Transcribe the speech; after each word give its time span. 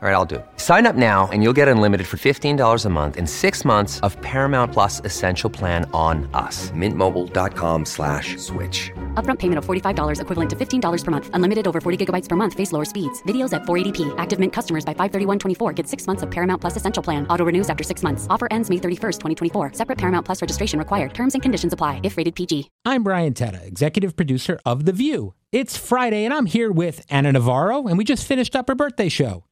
All 0.00 0.08
right, 0.08 0.14
I'll 0.14 0.24
do 0.24 0.36
it. 0.36 0.46
Sign 0.58 0.86
up 0.86 0.94
now 0.94 1.28
and 1.32 1.42
you'll 1.42 1.52
get 1.52 1.66
unlimited 1.66 2.06
for 2.06 2.18
$15 2.18 2.84
a 2.84 2.88
month 2.88 3.16
and 3.16 3.28
six 3.28 3.64
months 3.64 3.98
of 4.06 4.16
Paramount 4.22 4.72
Plus 4.72 5.00
Essential 5.04 5.50
Plan 5.50 5.90
on 5.92 6.30
us. 6.34 6.70
Mintmobile.com 6.70 7.84
slash 7.84 8.36
switch. 8.36 8.92
Upfront 9.14 9.40
payment 9.40 9.58
of 9.58 9.66
$45 9.66 10.20
equivalent 10.20 10.50
to 10.50 10.54
$15 10.54 11.04
per 11.04 11.10
month. 11.10 11.30
Unlimited 11.32 11.66
over 11.66 11.80
40 11.80 12.06
gigabytes 12.06 12.28
per 12.28 12.36
month. 12.36 12.54
Face 12.54 12.70
lower 12.70 12.84
speeds. 12.84 13.20
Videos 13.24 13.52
at 13.52 13.62
480p. 13.62 14.14
Active 14.18 14.38
Mint 14.38 14.52
customers 14.52 14.84
by 14.84 14.94
531.24 14.94 15.74
get 15.74 15.88
six 15.88 16.06
months 16.06 16.22
of 16.22 16.30
Paramount 16.30 16.60
Plus 16.60 16.76
Essential 16.76 17.02
Plan. 17.02 17.26
Auto 17.26 17.44
renews 17.44 17.68
after 17.68 17.82
six 17.82 18.04
months. 18.04 18.28
Offer 18.30 18.46
ends 18.52 18.70
May 18.70 18.76
31st, 18.76 19.18
2024. 19.18 19.72
Separate 19.72 19.98
Paramount 19.98 20.24
Plus 20.24 20.40
registration 20.40 20.78
required. 20.78 21.12
Terms 21.12 21.34
and 21.34 21.42
conditions 21.42 21.72
apply 21.72 22.00
if 22.04 22.16
rated 22.16 22.36
PG. 22.36 22.70
I'm 22.84 23.02
Brian 23.02 23.34
Teta, 23.34 23.66
executive 23.66 24.14
producer 24.14 24.60
of 24.64 24.84
The 24.84 24.92
View. 24.92 25.34
It's 25.50 25.76
Friday, 25.76 26.24
and 26.24 26.32
I'm 26.32 26.46
here 26.46 26.70
with 26.70 27.04
Ana 27.10 27.32
Navarro, 27.32 27.88
and 27.88 27.98
we 27.98 28.04
just 28.04 28.24
finished 28.24 28.54
up 28.54 28.68
her 28.68 28.76
birthday 28.76 29.08
show. 29.08 29.47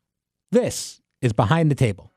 This 0.53 1.01
is 1.21 1.33
Behind 1.33 1.71
the 1.71 1.75
Table. 1.75 2.13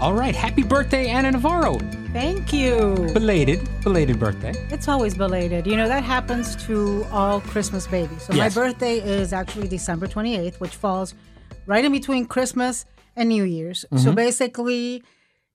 All 0.00 0.14
right, 0.14 0.34
happy 0.34 0.62
birthday, 0.62 1.08
Ana 1.10 1.32
Navarro. 1.32 1.78
Thank 2.14 2.54
you. 2.54 2.94
Belated, 3.12 3.68
belated 3.84 4.18
birthday. 4.18 4.52
It's 4.70 4.88
always 4.88 5.14
belated. 5.14 5.66
You 5.66 5.76
know, 5.76 5.88
that 5.88 6.02
happens 6.02 6.56
to 6.66 7.04
all 7.12 7.42
Christmas 7.42 7.86
babies. 7.86 8.22
So 8.22 8.32
Yes. 8.32 8.56
my 8.56 8.62
birthday 8.62 8.98
is 8.98 9.34
actually 9.34 9.68
December 9.68 10.06
28th, 10.06 10.58
which 10.58 10.74
falls 10.74 11.14
right 11.66 11.84
in 11.84 11.92
between 11.92 12.24
Christmas 12.24 12.86
and 13.14 13.28
New 13.28 13.44
Year's. 13.44 13.84
Mm-hmm. 13.92 14.02
So 14.02 14.12
basically, 14.12 15.02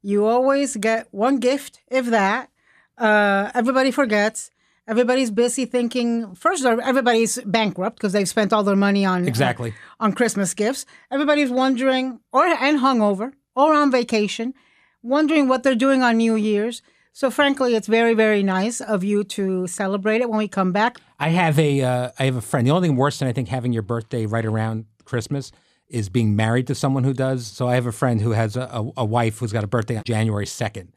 you 0.04 0.26
always 0.28 0.76
get 0.76 1.08
one 1.10 1.38
gift, 1.40 1.80
if 1.90 2.06
that. 2.08 2.50
Uh, 2.98 3.52
everybody 3.54 3.92
forgets. 3.92 4.52
Everybody's 4.88 5.32
busy 5.32 5.66
thinking. 5.66 6.36
First, 6.36 6.64
everybody's 6.64 7.40
bankrupt 7.46 7.98
because 7.98 8.14
they've 8.14 8.30
spent 8.30 8.54
all 8.54 8.64
their 8.64 8.76
money 8.76 9.04
on 9.04 9.28
Exactly. 9.28 9.74
on 10.00 10.14
Christmas 10.14 10.54
gifts. 10.54 10.86
Everybody's 11.10 11.50
wondering, 11.50 12.20
or 12.32 12.46
and 12.46 12.80
hungover, 12.80 13.34
or 13.56 13.74
on 13.74 13.92
vacation, 13.92 14.54
wondering 15.02 15.48
what 15.48 15.64
they're 15.64 15.74
doing 15.76 16.04
on 16.04 16.18
New 16.18 16.36
Year's. 16.36 16.82
So, 17.14 17.32
frankly, 17.32 17.76
it's 17.76 17.88
very, 17.88 18.14
very 18.14 18.44
nice 18.44 18.82
of 18.82 19.04
you 19.04 19.24
to 19.24 19.66
celebrate 19.68 20.22
it 20.22 20.30
when 20.30 20.38
we 20.38 20.48
come 20.50 20.72
back. 20.72 20.98
I 21.20 21.30
have 21.30 21.58
a 21.58 21.82
uh, 21.82 22.10
I 22.20 22.26
have 22.26 22.36
a 22.36 22.42
friend. 22.42 22.68
The 22.68 22.72
only 22.72 22.88
thing 22.90 22.98
worse 22.98 23.18
than 23.20 23.28
I 23.28 23.32
think 23.34 23.48
having 23.48 23.74
your 23.74 23.84
birthday 23.84 24.26
right 24.28 24.46
around 24.46 24.86
Christmas 25.06 25.52
is 25.88 26.10
being 26.10 26.36
married 26.36 26.68
to 26.68 26.76
someone 26.76 27.04
who 27.06 27.14
does. 27.14 27.48
So 27.48 27.68
I 27.68 27.76
have 27.76 27.86
a 27.86 27.92
friend 27.92 28.20
who 28.22 28.32
has 28.32 28.56
a, 28.56 28.64
a, 28.72 28.92
a 28.98 29.06
wife 29.06 29.40
who's 29.40 29.54
got 29.54 29.64
a 29.64 29.68
birthday 29.68 29.96
on 29.98 30.04
January 30.06 30.46
second, 30.46 30.92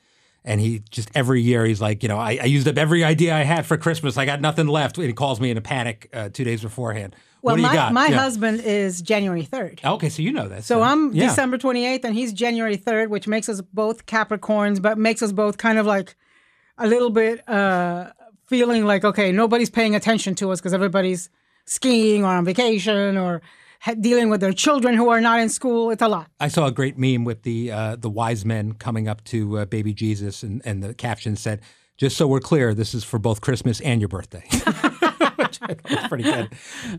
and 0.48 0.60
he 0.60 0.82
just 0.90 1.10
every 1.14 1.42
year 1.42 1.64
he's 1.66 1.80
like, 1.80 2.02
you 2.02 2.08
know, 2.08 2.18
I, 2.18 2.38
I 2.42 2.46
used 2.46 2.66
up 2.66 2.78
every 2.78 3.04
idea 3.04 3.34
I 3.36 3.42
had 3.42 3.66
for 3.66 3.76
Christmas. 3.76 4.16
I 4.16 4.24
got 4.24 4.40
nothing 4.40 4.66
left. 4.66 4.96
And 4.96 5.06
he 5.06 5.12
calls 5.12 5.40
me 5.40 5.50
in 5.50 5.56
a 5.56 5.60
panic 5.60 6.08
uh, 6.12 6.30
two 6.30 6.42
days 6.42 6.62
beforehand. 6.62 7.14
Well, 7.42 7.52
what 7.52 7.56
do 7.56 7.62
you 7.62 7.68
my, 7.68 7.74
got? 7.74 7.92
my 7.92 8.06
Yeah. 8.08 8.16
husband 8.16 8.62
is 8.62 9.02
January 9.02 9.44
3rd. 9.44 9.84
Okay, 9.84 10.08
so 10.08 10.22
you 10.22 10.32
know 10.32 10.48
that. 10.48 10.64
So 10.64 10.82
I'm 10.82 11.12
yeah. 11.12 11.26
December 11.26 11.58
28th 11.58 12.02
and 12.04 12.14
he's 12.14 12.32
January 12.32 12.76
3rd, 12.78 13.08
which 13.10 13.28
makes 13.28 13.48
us 13.48 13.60
both 13.60 14.06
Capricorns, 14.06 14.80
but 14.82 14.96
makes 14.98 15.22
us 15.22 15.32
both 15.32 15.58
kind 15.58 15.78
of 15.78 15.86
like 15.86 16.16
a 16.78 16.88
little 16.88 17.10
bit 17.10 17.46
uh, 17.48 18.10
feeling 18.46 18.86
like, 18.86 19.04
okay, 19.04 19.30
nobody's 19.30 19.70
paying 19.70 19.94
attention 19.94 20.34
to 20.36 20.50
us 20.50 20.60
because 20.60 20.72
everybody's 20.72 21.28
skiing 21.66 22.24
or 22.24 22.28
on 22.28 22.44
vacation 22.44 23.18
or 23.18 23.42
dealing 24.00 24.28
with 24.28 24.40
their 24.40 24.52
children 24.52 24.94
who 24.94 25.08
are 25.08 25.20
not 25.20 25.40
in 25.40 25.48
school. 25.48 25.90
It's 25.90 26.02
a 26.02 26.08
lot. 26.08 26.30
I 26.40 26.48
saw 26.48 26.66
a 26.66 26.72
great 26.72 26.98
meme 26.98 27.24
with 27.24 27.42
the 27.42 27.70
uh, 27.70 27.96
the 27.96 28.10
wise 28.10 28.44
men 28.44 28.72
coming 28.74 29.08
up 29.08 29.24
to 29.24 29.58
uh, 29.58 29.64
baby 29.64 29.94
Jesus, 29.94 30.42
and, 30.42 30.62
and 30.64 30.82
the 30.82 30.94
caption 30.94 31.36
said, 31.36 31.60
"Just 31.96 32.16
so 32.16 32.26
we're 32.26 32.40
clear, 32.40 32.74
this 32.74 32.94
is 32.94 33.04
for 33.04 33.18
both 33.18 33.40
Christmas 33.40 33.80
and 33.80 34.00
your 34.00 34.08
birthday." 34.08 34.44
Which 35.36 35.60
I 35.62 35.74
thought 35.74 35.90
was 35.90 36.08
pretty 36.08 36.24
good. 36.24 36.50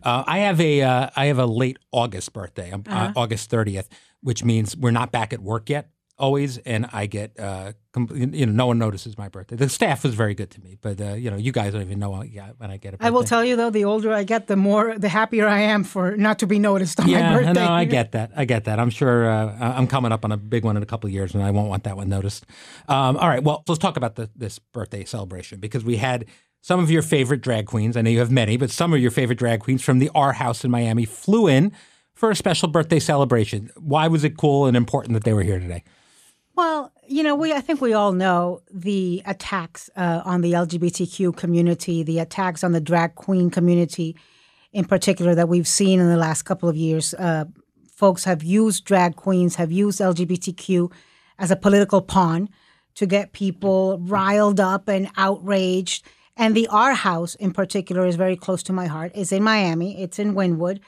Uh, 0.01 0.23
I 0.25 0.39
have 0.39 0.61
a 0.61 0.81
uh, 0.81 1.09
I 1.15 1.25
have 1.25 1.39
a 1.39 1.45
late 1.45 1.77
August 1.91 2.33
birthday. 2.33 2.71
Uh, 2.71 3.11
August 3.15 3.51
30th, 3.51 3.87
which 4.21 4.43
means 4.43 4.77
we're 4.77 4.91
not 4.91 5.11
back 5.11 5.33
at 5.33 5.41
work 5.41 5.69
yet. 5.69 5.89
Always, 6.19 6.57
and 6.59 6.85
I 6.91 7.05
get 7.05 7.39
uh, 7.39 7.71
com- 7.93 8.09
you 8.13 8.45
know 8.45 8.51
no 8.51 8.67
one 8.67 8.77
notices 8.77 9.17
my 9.17 9.29
birthday. 9.29 9.55
The 9.55 9.69
staff 9.69 10.03
was 10.03 10.13
very 10.15 10.33
good 10.33 10.51
to 10.51 10.61
me, 10.61 10.77
but 10.81 10.99
uh, 10.99 11.13
you 11.13 11.31
know 11.31 11.37
you 11.37 11.53
guys 11.53 11.71
don't 11.71 11.81
even 11.81 11.97
know 11.97 12.11
when 12.11 12.69
I 12.69 12.75
get 12.77 12.93
a 12.93 12.97
birthday. 12.97 13.07
I 13.07 13.09
will 13.09 13.23
tell 13.23 13.45
you 13.45 13.55
though, 13.55 13.69
the 13.69 13.85
older 13.85 14.11
I 14.11 14.23
get, 14.23 14.47
the 14.47 14.57
more, 14.57 14.99
the 14.99 15.07
happier 15.07 15.47
I 15.47 15.59
am 15.61 15.85
for 15.85 16.17
not 16.17 16.39
to 16.39 16.47
be 16.47 16.59
noticed 16.59 16.99
on 16.99 17.05
my 17.09 17.19
Yeah, 17.19 17.33
birthday. 17.37 17.53
no, 17.53 17.71
I 17.71 17.85
get 17.85 18.11
that. 18.11 18.31
I 18.35 18.43
get 18.43 18.65
that. 18.65 18.79
I'm 18.79 18.89
sure 18.89 19.29
uh, 19.29 19.55
I'm 19.59 19.87
coming 19.87 20.11
up 20.11 20.25
on 20.25 20.33
a 20.33 20.37
big 20.37 20.65
one 20.65 20.75
in 20.75 20.83
a 20.83 20.85
couple 20.85 21.07
of 21.07 21.13
years, 21.13 21.33
and 21.33 21.41
I 21.41 21.51
won't 21.51 21.69
want 21.69 21.85
that 21.85 21.95
one 21.95 22.09
noticed. 22.09 22.45
Um, 22.89 23.15
all 23.15 23.29
right, 23.29 23.41
well, 23.41 23.63
let's 23.69 23.79
talk 23.79 23.95
about 23.95 24.15
the, 24.15 24.29
this 24.35 24.59
birthday 24.59 25.05
celebration 25.05 25.59
because 25.61 25.85
we 25.85 25.95
had 25.97 26.25
some 26.61 26.81
of 26.81 26.91
your 26.91 27.01
favorite 27.01 27.39
drag 27.39 27.65
queens. 27.67 27.95
I 27.95 28.01
know 28.01 28.09
you 28.09 28.19
have 28.19 28.31
many, 28.31 28.57
but 28.57 28.71
some 28.71 28.91
of 28.93 28.99
your 28.99 29.11
favorite 29.11 29.39
drag 29.39 29.61
queens 29.61 29.81
from 29.81 29.99
the 29.99 30.11
R 30.13 30.33
House 30.33 30.65
in 30.65 30.71
Miami 30.71 31.05
flew 31.05 31.47
in 31.47 31.71
for 32.13 32.29
a 32.29 32.35
special 32.35 32.67
birthday 32.67 32.99
celebration. 32.99 33.71
Why 33.77 34.09
was 34.09 34.25
it 34.25 34.35
cool 34.35 34.65
and 34.65 34.75
important 34.75 35.13
that 35.13 35.23
they 35.23 35.31
were 35.33 35.43
here 35.43 35.59
today? 35.59 35.85
Well, 36.59 36.91
you 37.07 37.23
know, 37.23 37.35
we 37.35 37.53
I 37.53 37.61
think 37.61 37.79
we 37.79 37.93
all 37.93 38.11
know 38.11 38.63
the 38.69 39.23
attacks 39.25 39.89
uh, 39.95 40.21
on 40.25 40.41
the 40.41 40.51
LGBTQ 40.51 41.37
community, 41.37 42.03
the 42.03 42.19
attacks 42.19 42.65
on 42.65 42.73
the 42.73 42.81
drag 42.81 43.15
queen 43.15 43.49
community, 43.49 44.17
in 44.73 44.83
particular, 44.83 45.33
that 45.35 45.47
we've 45.47 45.69
seen 45.69 46.01
in 46.01 46.09
the 46.09 46.17
last 46.17 46.41
couple 46.41 46.67
of 46.67 46.75
years. 46.75 47.13
Uh, 47.13 47.45
folks 47.89 48.25
have 48.25 48.43
used 48.43 48.83
drag 48.83 49.15
queens, 49.15 49.55
have 49.55 49.71
used 49.71 50.01
LGBTQ 50.01 50.91
as 51.37 51.49
a 51.49 51.55
political 51.55 52.01
pawn 52.01 52.49
to 52.95 53.05
get 53.05 53.31
people 53.31 53.97
riled 53.99 54.59
up 54.59 54.89
and 54.89 55.09
outraged. 55.15 56.05
And 56.35 56.57
the 56.57 56.67
R 56.67 56.93
House, 56.93 57.35
in 57.35 57.53
particular, 57.53 58.05
is 58.05 58.17
very 58.17 58.35
close 58.35 58.63
to 58.63 58.73
my 58.73 58.87
heart. 58.87 59.13
It's 59.15 59.31
in 59.31 59.43
Miami. 59.43 60.03
It's 60.03 60.19
in 60.19 60.33
Wynwood. 60.33 60.81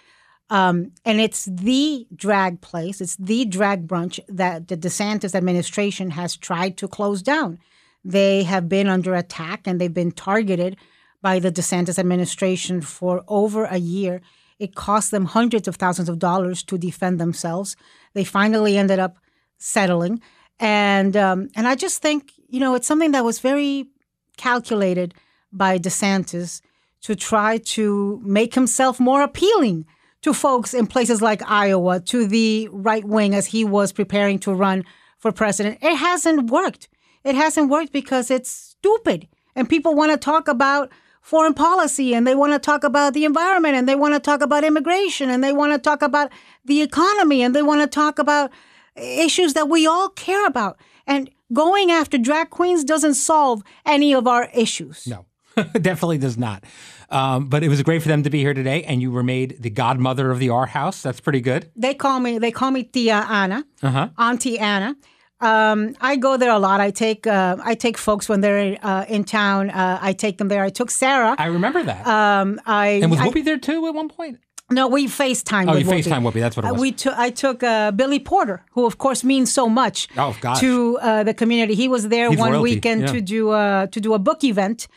Um, 0.51 0.91
and 1.06 1.22
it's 1.22 1.45
the 1.45 2.06
drag 2.13 2.59
place, 2.59 3.00
it's 3.00 3.16
the 3.16 3.45
drag 3.45 3.88
brunch 3.88 4.19
that 4.28 4.67
the 4.67 4.75
DeSantis 4.75 5.34
administration 5.34 6.12
has 6.12 6.35
tried 6.35 6.75
to 6.78 6.89
close 6.89 7.22
down. 7.22 7.57
They 8.03 8.44
have 8.44 8.67
been 8.67 8.88
under 8.88 9.16
attack 9.16 9.62
and 9.66 9.79
they've 9.79 9.94
been 9.94 10.12
targeted 10.12 10.75
by 11.22 11.39
the 11.39 11.53
DeSantis 11.53 11.97
administration 11.97 12.81
for 12.81 13.23
over 13.29 13.63
a 13.63 13.78
year. 13.78 14.19
It 14.59 14.75
cost 14.75 15.09
them 15.12 15.23
hundreds 15.23 15.69
of 15.69 15.78
thousands 15.78 16.09
of 16.09 16.19
dollars 16.19 16.63
to 16.63 16.78
defend 16.78 17.18
themselves. 17.18 17.78
They 18.13 18.25
finally 18.25 18.78
ended 18.78 19.00
up 19.00 19.18
settling, 19.57 20.22
and 20.59 21.16
um, 21.16 21.47
and 21.56 21.66
I 21.66 21.75
just 21.75 22.01
think 22.01 22.33
you 22.50 22.59
know 22.59 22.75
it's 22.75 22.88
something 22.88 23.12
that 23.12 23.23
was 23.23 23.39
very 23.39 23.88
calculated 24.35 25.13
by 25.53 25.79
DeSantis 25.79 26.62
to 27.03 27.16
try 27.16 27.57
to 27.57 28.22
make 28.25 28.53
himself 28.53 29.00
more 29.00 29.22
appealing 29.22 29.85
to 30.21 30.33
folks 30.33 30.73
in 30.73 30.87
places 30.87 31.21
like 31.21 31.41
Iowa, 31.49 31.99
to 32.01 32.27
the 32.27 32.69
right 32.71 33.03
wing 33.03 33.33
as 33.33 33.47
he 33.47 33.63
was 33.63 33.91
preparing 33.91 34.39
to 34.39 34.53
run 34.53 34.85
for 35.17 35.31
president. 35.31 35.79
It 35.81 35.95
hasn't 35.95 36.49
worked. 36.49 36.89
It 37.23 37.35
hasn't 37.35 37.69
worked 37.69 37.91
because 37.91 38.31
it's 38.31 38.49
stupid. 38.49 39.27
And 39.55 39.69
people 39.69 39.95
want 39.95 40.11
to 40.11 40.17
talk 40.17 40.47
about 40.47 40.91
foreign 41.21 41.53
policy 41.53 42.13
and 42.13 42.25
they 42.25 42.35
want 42.35 42.53
to 42.53 42.59
talk 42.59 42.83
about 42.83 43.13
the 43.13 43.25
environment 43.25 43.75
and 43.75 43.87
they 43.87 43.95
want 43.95 44.13
to 44.13 44.19
talk 44.19 44.41
about 44.41 44.63
immigration 44.63 45.29
and 45.29 45.43
they 45.43 45.53
want 45.53 45.71
to 45.71 45.77
talk 45.77 46.01
about 46.01 46.31
the 46.65 46.81
economy 46.81 47.43
and 47.43 47.55
they 47.55 47.61
want 47.61 47.81
to 47.81 47.88
talk 47.88 48.17
about 48.17 48.51
issues 48.95 49.53
that 49.53 49.69
we 49.69 49.85
all 49.85 50.09
care 50.09 50.45
about. 50.47 50.77
And 51.05 51.29
going 51.53 51.91
after 51.91 52.17
drag 52.17 52.49
queens 52.49 52.83
doesn't 52.83 53.15
solve 53.15 53.63
any 53.85 54.13
of 54.13 54.27
our 54.27 54.49
issues. 54.53 55.07
No, 55.07 55.25
definitely 55.73 56.17
does 56.17 56.38
not. 56.38 56.63
Um, 57.11 57.47
but 57.49 57.61
it 57.63 57.67
was 57.69 57.81
great 57.83 58.01
for 58.01 58.07
them 58.07 58.23
to 58.23 58.29
be 58.29 58.39
here 58.39 58.53
today, 58.53 58.83
and 58.83 59.01
you 59.01 59.11
were 59.11 59.23
made 59.23 59.57
the 59.61 59.69
godmother 59.69 60.31
of 60.31 60.39
the 60.39 60.49
R 60.49 60.66
House. 60.66 61.01
That's 61.01 61.19
pretty 61.19 61.41
good. 61.41 61.69
They 61.75 61.94
call 61.94 62.19
me 62.19 62.38
they 62.39 62.51
call 62.51 62.72
me 62.72 62.83
Tia 62.83 63.25
Anna, 63.30 63.65
Uh-huh. 63.83 64.09
Auntie 64.18 64.57
Anna. 64.59 64.95
Um, 65.41 65.95
I 66.00 66.18
go 66.18 66.38
there 66.38 66.51
a 66.51 66.59
lot. 66.59 66.80
I 66.80 66.91
take 66.91 67.25
uh, 67.27 67.57
I 67.63 67.74
take 67.75 67.97
folks 67.97 68.30
when 68.30 68.41
they're 68.41 68.77
uh, 68.83 69.06
in 69.09 69.24
town. 69.24 69.71
Uh, 69.71 69.97
I 70.01 70.13
take 70.13 70.38
them 70.38 70.47
there. 70.50 70.63
I 70.63 70.69
took 70.69 70.91
Sarah. 70.91 71.36
I 71.38 71.47
remember 71.47 71.81
that. 71.83 72.06
Um, 72.07 72.59
I 72.65 73.00
and 73.01 73.09
was 73.12 73.19
I- 73.19 73.27
Whoopi 73.27 73.44
there 73.44 73.57
too 73.57 73.88
at 73.88 73.94
one 73.94 74.07
point? 74.07 74.38
No, 74.71 74.88
we 74.88 75.07
FaceTime. 75.07 75.68
Oh, 75.69 75.73
with 75.73 75.83
you 75.85 75.89
Whoopi. 75.91 76.03
FaceTime 76.03 76.23
Whoopi. 76.23 76.39
That's 76.39 76.56
what 76.57 76.65
it 76.65 76.71
Uh, 76.71 76.73
we 76.75 76.91
took. 76.91 77.15
I 77.18 77.29
took 77.29 77.62
uh, 77.63 77.91
Billy 77.91 78.19
Porter, 78.19 78.63
who 78.71 78.85
of 78.85 78.97
course 78.97 79.23
means 79.23 79.51
so 79.53 79.68
much 79.69 80.07
Oh, 80.18 80.33
to 80.59 80.97
uh, 81.01 81.23
the 81.23 81.33
community. 81.33 81.75
He 81.75 81.88
was 81.88 82.07
there 82.09 82.29
He's 82.29 82.39
one 82.39 82.51
royalty, 82.51 82.75
weekend 82.75 83.01
yeah. 83.01 83.07
Mm-hmm. 83.07 83.15
to 83.18 83.21
do 83.21 83.51
a 83.51 83.88
to 83.91 84.00
do 84.00 84.13
a 84.13 84.19
book 84.19 84.44
event. 84.44 84.88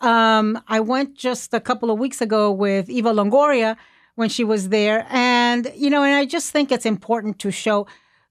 Um, 0.00 0.60
I 0.68 0.80
went 0.80 1.14
just 1.14 1.54
a 1.54 1.60
couple 1.60 1.90
of 1.90 1.98
weeks 1.98 2.20
ago 2.20 2.50
with 2.50 2.88
Eva 2.90 3.12
Longoria 3.12 3.76
when 4.16 4.28
she 4.28 4.44
was 4.44 4.68
there, 4.70 5.06
and 5.10 5.70
you 5.76 5.90
know, 5.90 6.02
and 6.02 6.14
I 6.14 6.24
just 6.26 6.50
think 6.52 6.70
it's 6.72 6.86
important 6.86 7.38
to 7.40 7.50
show 7.50 7.86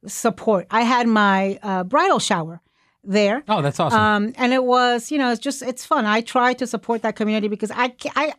support. 0.05 0.67
I 0.71 0.81
had 0.81 1.07
my 1.07 1.59
uh, 1.63 1.83
bridal 1.83 2.19
shower 2.19 2.61
there. 3.03 3.43
oh, 3.47 3.61
that's 3.61 3.79
awesome. 3.79 3.99
Um, 3.99 4.33
and 4.37 4.53
it 4.53 4.63
was, 4.63 5.11
you 5.11 5.17
know, 5.17 5.31
it's 5.31 5.39
just 5.39 5.61
it's 5.61 5.85
fun. 5.85 6.05
I 6.05 6.21
try 6.21 6.53
to 6.53 6.65
support 6.67 7.01
that 7.03 7.15
community 7.15 7.47
because 7.47 7.71
I 7.71 7.93
I 8.15 8.33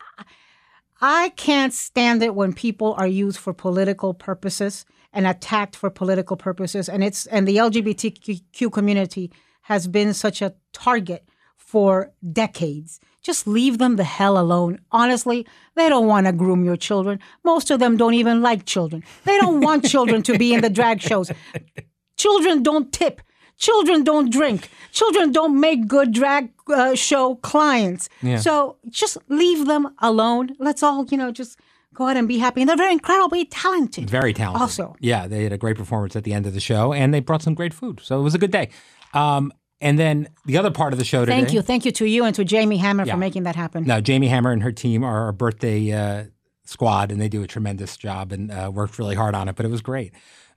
I 1.01 1.31
can't 1.31 1.73
stand 1.73 2.23
it 2.23 2.35
when 2.35 2.53
people 2.53 2.95
are 2.99 3.07
used 3.07 3.39
for 3.39 3.55
political 3.55 4.13
purposes 4.13 4.85
and 5.13 5.27
attacked 5.27 5.75
for 5.75 5.91
political 5.91 6.37
purposes. 6.37 6.89
And 6.89 7.03
it's 7.03 7.27
and 7.27 7.49
the 7.49 7.57
LGBTQ 7.57 8.73
community 8.73 9.33
has 9.63 9.89
been 9.89 10.13
such 10.15 10.43
a 10.43 10.55
target 10.73 11.25
for 11.57 12.13
decades. 12.33 13.01
Just 13.23 13.47
leave 13.47 13.79
them 13.79 13.97
the 13.97 14.05
hell 14.05 14.39
alone. 14.39 14.81
Honestly, 14.91 15.47
they 15.75 15.89
don't 15.89 16.07
want 16.07 16.27
to 16.27 16.33
groom 16.33 16.65
your 16.65 16.77
children. 16.77 17.21
Most 17.45 17.71
of 17.71 17.79
them 17.79 17.97
don't 17.97 18.15
even 18.15 18.43
like 18.43 18.65
children. 18.65 19.05
They 19.25 19.39
don't 19.39 19.61
want 19.61 19.85
children 19.89 20.23
to 20.25 20.39
be 20.39 20.53
in 20.53 20.63
the 20.63 20.71
drag 20.71 21.01
shows. 21.01 21.31
Children 22.17 22.63
don't 22.63 22.93
tip. 22.93 23.21
Children 23.61 24.03
don't 24.05 24.31
drink. 24.33 24.71
Children 24.91 25.31
don't 25.33 25.61
make 25.61 25.87
good 25.87 26.13
drag 26.13 26.51
uh, 26.69 26.95
show 26.95 27.37
clients. 27.37 28.09
Yeah. 28.23 28.39
So 28.39 28.77
just 28.89 29.19
leave 29.29 29.67
them 29.67 29.95
alone. 30.01 30.57
Let's 30.59 30.83
all, 30.83 31.05
you 31.11 31.17
know, 31.19 31.31
just 31.31 31.59
go 31.95 32.09
out 32.09 32.17
and 32.17 32.27
be 32.27 32.39
happy. 32.39 32.63
And 32.63 32.69
they're 32.69 32.77
very 32.77 32.93
incredibly 32.95 33.45
talented. 33.45 34.09
Very 34.11 34.33
talented. 34.33 34.63
Also. 34.63 34.97
Yeah, 34.99 35.29
they 35.29 35.45
had 35.45 35.53
a 35.53 35.59
great 35.59 35.77
performance 35.77 36.17
at 36.17 36.25
the 36.25 36.33
end 36.33 36.47
of 36.47 36.55
the 36.55 36.61
show, 36.61 36.93
and 36.93 37.13
they 37.15 37.21
brought 37.21 37.43
some 37.43 37.55
great 37.55 37.75
food. 37.75 38.01
So 38.03 38.19
it 38.19 38.23
was 38.23 38.35
a 38.35 38.39
good 38.39 38.51
day. 38.51 38.71
Um, 39.15 39.53
and 39.81 39.99
then 39.99 40.29
the 40.47 40.57
other 40.57 40.71
part 40.71 40.93
of 40.95 40.99
the 40.99 41.05
show 41.05 41.21
today. 41.21 41.33
Thank 41.39 41.53
you. 41.53 41.63
Thank 41.63 41.85
you 41.85 41.93
to 41.93 42.07
you 42.07 42.25
and 42.25 42.35
to 42.37 42.45
Jamie 42.45 42.79
Hammer 42.79 43.05
Yeah. 43.05 43.13
for 43.15 43.19
making 43.19 43.43
that 43.45 43.57
happen. 43.57 43.85
Now, 43.85 44.01
Jamie 44.01 44.29
Hammer 44.29 44.53
and 44.53 44.63
her 44.63 44.73
team 44.73 45.05
are 45.05 45.25
our 45.27 45.33
birthday 45.33 45.93
uh, 45.93 46.25
squad, 46.65 47.13
and 47.13 47.21
they 47.21 47.29
do 47.29 47.43
a 47.43 47.47
tremendous 47.47 47.97
job 47.97 48.33
and 48.33 48.51
uh, 48.51 48.71
worked 48.73 48.99
really 48.99 49.17
hard 49.17 49.35
on 49.35 49.49
it. 49.49 49.57
But 49.57 49.67
it 49.67 49.71
was 49.71 49.83
great. 49.83 50.13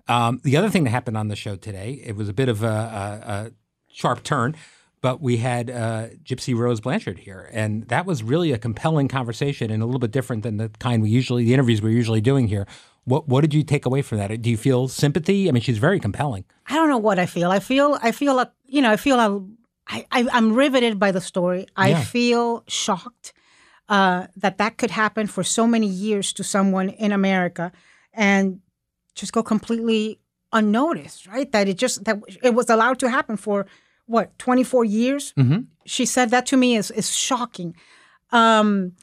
Um, 0.08 0.42
the 0.44 0.58
other 0.58 0.70
thing 0.70 0.84
that 0.84 0.90
happened 0.90 1.18
on 1.18 1.28
the 1.30 1.36
show 1.36 1.56
today, 1.56 2.02
it 2.06 2.16
was 2.16 2.28
a 2.30 2.34
bit 2.34 2.50
of 2.50 2.62
a, 2.64 2.68
a, 2.68 3.32
a 3.32 3.52
sharp 3.92 4.24
turn, 4.24 4.56
but 5.02 5.22
we 5.22 5.38
had 5.38 5.70
uh, 5.70 6.08
Gypsy 6.24 6.56
Rose 6.56 6.82
Blanchard 6.82 7.20
here, 7.20 7.50
and 7.54 7.88
that 7.88 8.06
was 8.06 8.22
really 8.24 8.52
a 8.52 8.58
compelling 8.58 9.08
conversation 9.08 9.72
and 9.72 9.82
a 9.82 9.86
little 9.86 10.00
bit 10.00 10.12
different 10.12 10.44
than 10.44 10.58
the 10.58 10.70
kind 10.80 11.02
we 11.02 11.10
usually, 11.10 11.46
the 11.46 11.54
interviews 11.54 11.82
we're 11.82 11.90
usually 11.92 12.22
doing 12.22 12.48
here. 12.48 12.68
What 13.06 13.28
what 13.28 13.42
did 13.42 13.54
you 13.54 13.64
take 13.64 13.86
away 13.86 14.02
from 14.02 14.18
that? 14.20 14.42
Do 14.42 14.50
you 14.50 14.56
feel 14.58 14.88
sympathy? 14.88 15.50
I 15.50 15.52
mean, 15.52 15.62
she's 15.62 15.78
very 15.78 16.00
compelling. 16.00 16.46
I 16.68 16.76
don't 16.76 16.88
know 16.90 16.98
what 16.98 17.20
I 17.20 17.26
feel. 17.26 17.52
I 17.52 17.60
feel 17.60 17.98
I 18.02 18.14
feel 18.14 18.34
like 18.36 18.52
you 18.66 18.82
know 18.82 18.92
I 18.92 18.96
feel 18.98 19.20
I, 19.20 20.06
I 20.10 20.28
I'm 20.32 20.54
riveted 20.54 21.00
by 21.00 21.12
the 21.12 21.20
story. 21.20 21.68
I 21.76 21.90
Yeah. 21.90 22.02
feel 22.04 22.64
shocked 22.68 23.34
uh, 23.90 24.28
that 24.38 24.58
that 24.58 24.78
could 24.78 24.92
happen 24.92 25.28
for 25.28 25.44
so 25.44 25.68
many 25.68 25.88
years 25.88 26.32
to 26.34 26.44
someone 26.46 26.88
in 26.88 27.12
America, 27.12 27.74
and 28.14 28.62
just 29.16 29.34
go 29.34 29.44
completely 29.44 30.20
unnoticed. 30.52 31.28
Right? 31.28 31.52
That 31.52 31.68
it 31.68 31.78
just 31.78 32.04
that 32.06 32.20
it 32.42 32.54
was 32.54 32.70
allowed 32.70 33.00
to 33.00 33.10
happen 33.10 33.38
for 33.38 33.66
what 34.06 34.38
24 34.40 34.86
years. 34.86 35.34
Mm-hmm. 35.38 35.62
She 35.86 36.06
said 36.06 36.30
that 36.32 36.46
to 36.48 36.58
me 36.58 36.76
is 36.76 36.92
is 36.92 37.10
shocking. 37.16 37.76
Um, 38.32 38.94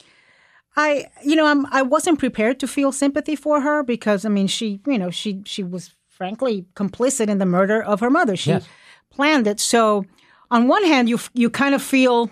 I 0.77 1.07
you 1.25 1.37
know 1.37 1.47
I'm 1.47 1.67
I 1.67 1.83
wasn't 1.83 2.19
prepared 2.19 2.61
to 2.61 2.67
feel 2.69 2.93
sympathy 2.93 3.37
for 3.37 3.61
her 3.61 3.83
because 3.83 4.25
I 4.25 4.29
mean 4.29 4.47
she 4.47 4.81
you 4.87 4.99
know 4.99 5.11
she 5.11 5.43
she 5.45 5.63
was 5.63 5.95
frankly 6.09 6.67
complicit 6.75 7.29
in 7.29 7.39
the 7.39 7.47
murder 7.47 7.83
of 7.83 8.01
her 8.01 8.11
mother. 8.11 8.37
She 8.37 8.51
Yes. 8.51 8.67
planned 9.11 9.47
it. 9.47 9.59
So 9.61 10.05
on 10.51 10.69
one 10.69 10.85
hand 10.85 11.09
you 11.09 11.19
you 11.35 11.51
kind 11.51 11.75
of 11.75 11.83
feel 11.83 12.31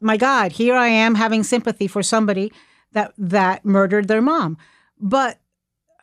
my 0.00 0.16
god, 0.16 0.52
here 0.52 0.74
I 0.76 0.88
am 0.88 1.14
having 1.16 1.42
sympathy 1.42 1.88
for 1.88 2.02
somebody 2.02 2.52
that 2.92 3.12
that 3.18 3.64
murdered 3.64 4.08
their 4.08 4.22
mom. 4.22 4.56
But 5.00 5.38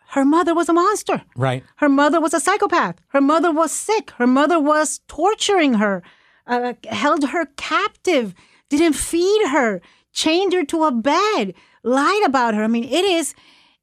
her 0.10 0.25
mother 0.25 0.54
was 0.54 0.69
a 0.69 0.74
monster. 0.74 1.24
Right. 1.36 1.63
Her 1.78 1.90
mother 1.90 2.19
was 2.22 2.34
a 2.34 2.40
psychopath. 2.40 2.96
Her 3.10 3.22
mother 3.22 3.52
was 3.52 3.72
sick. 3.72 4.12
Her 4.12 4.28
mother 4.28 4.60
was 4.60 5.02
torturing 5.07 5.75
her, 5.75 6.04
uh, 6.48 6.74
held 6.90 7.30
her 7.30 7.46
captive, 7.57 8.34
didn't 8.69 8.94
feed 8.94 9.48
her, 9.50 9.81
chained 10.13 10.54
her 10.54 10.63
to 10.66 10.84
a 10.84 10.92
bed, 10.92 11.54
lied 11.84 12.24
about 12.25 12.54
her. 12.54 12.63
I 12.63 12.68
mean, 12.68 12.84
it 12.86 13.04
is 13.06 13.34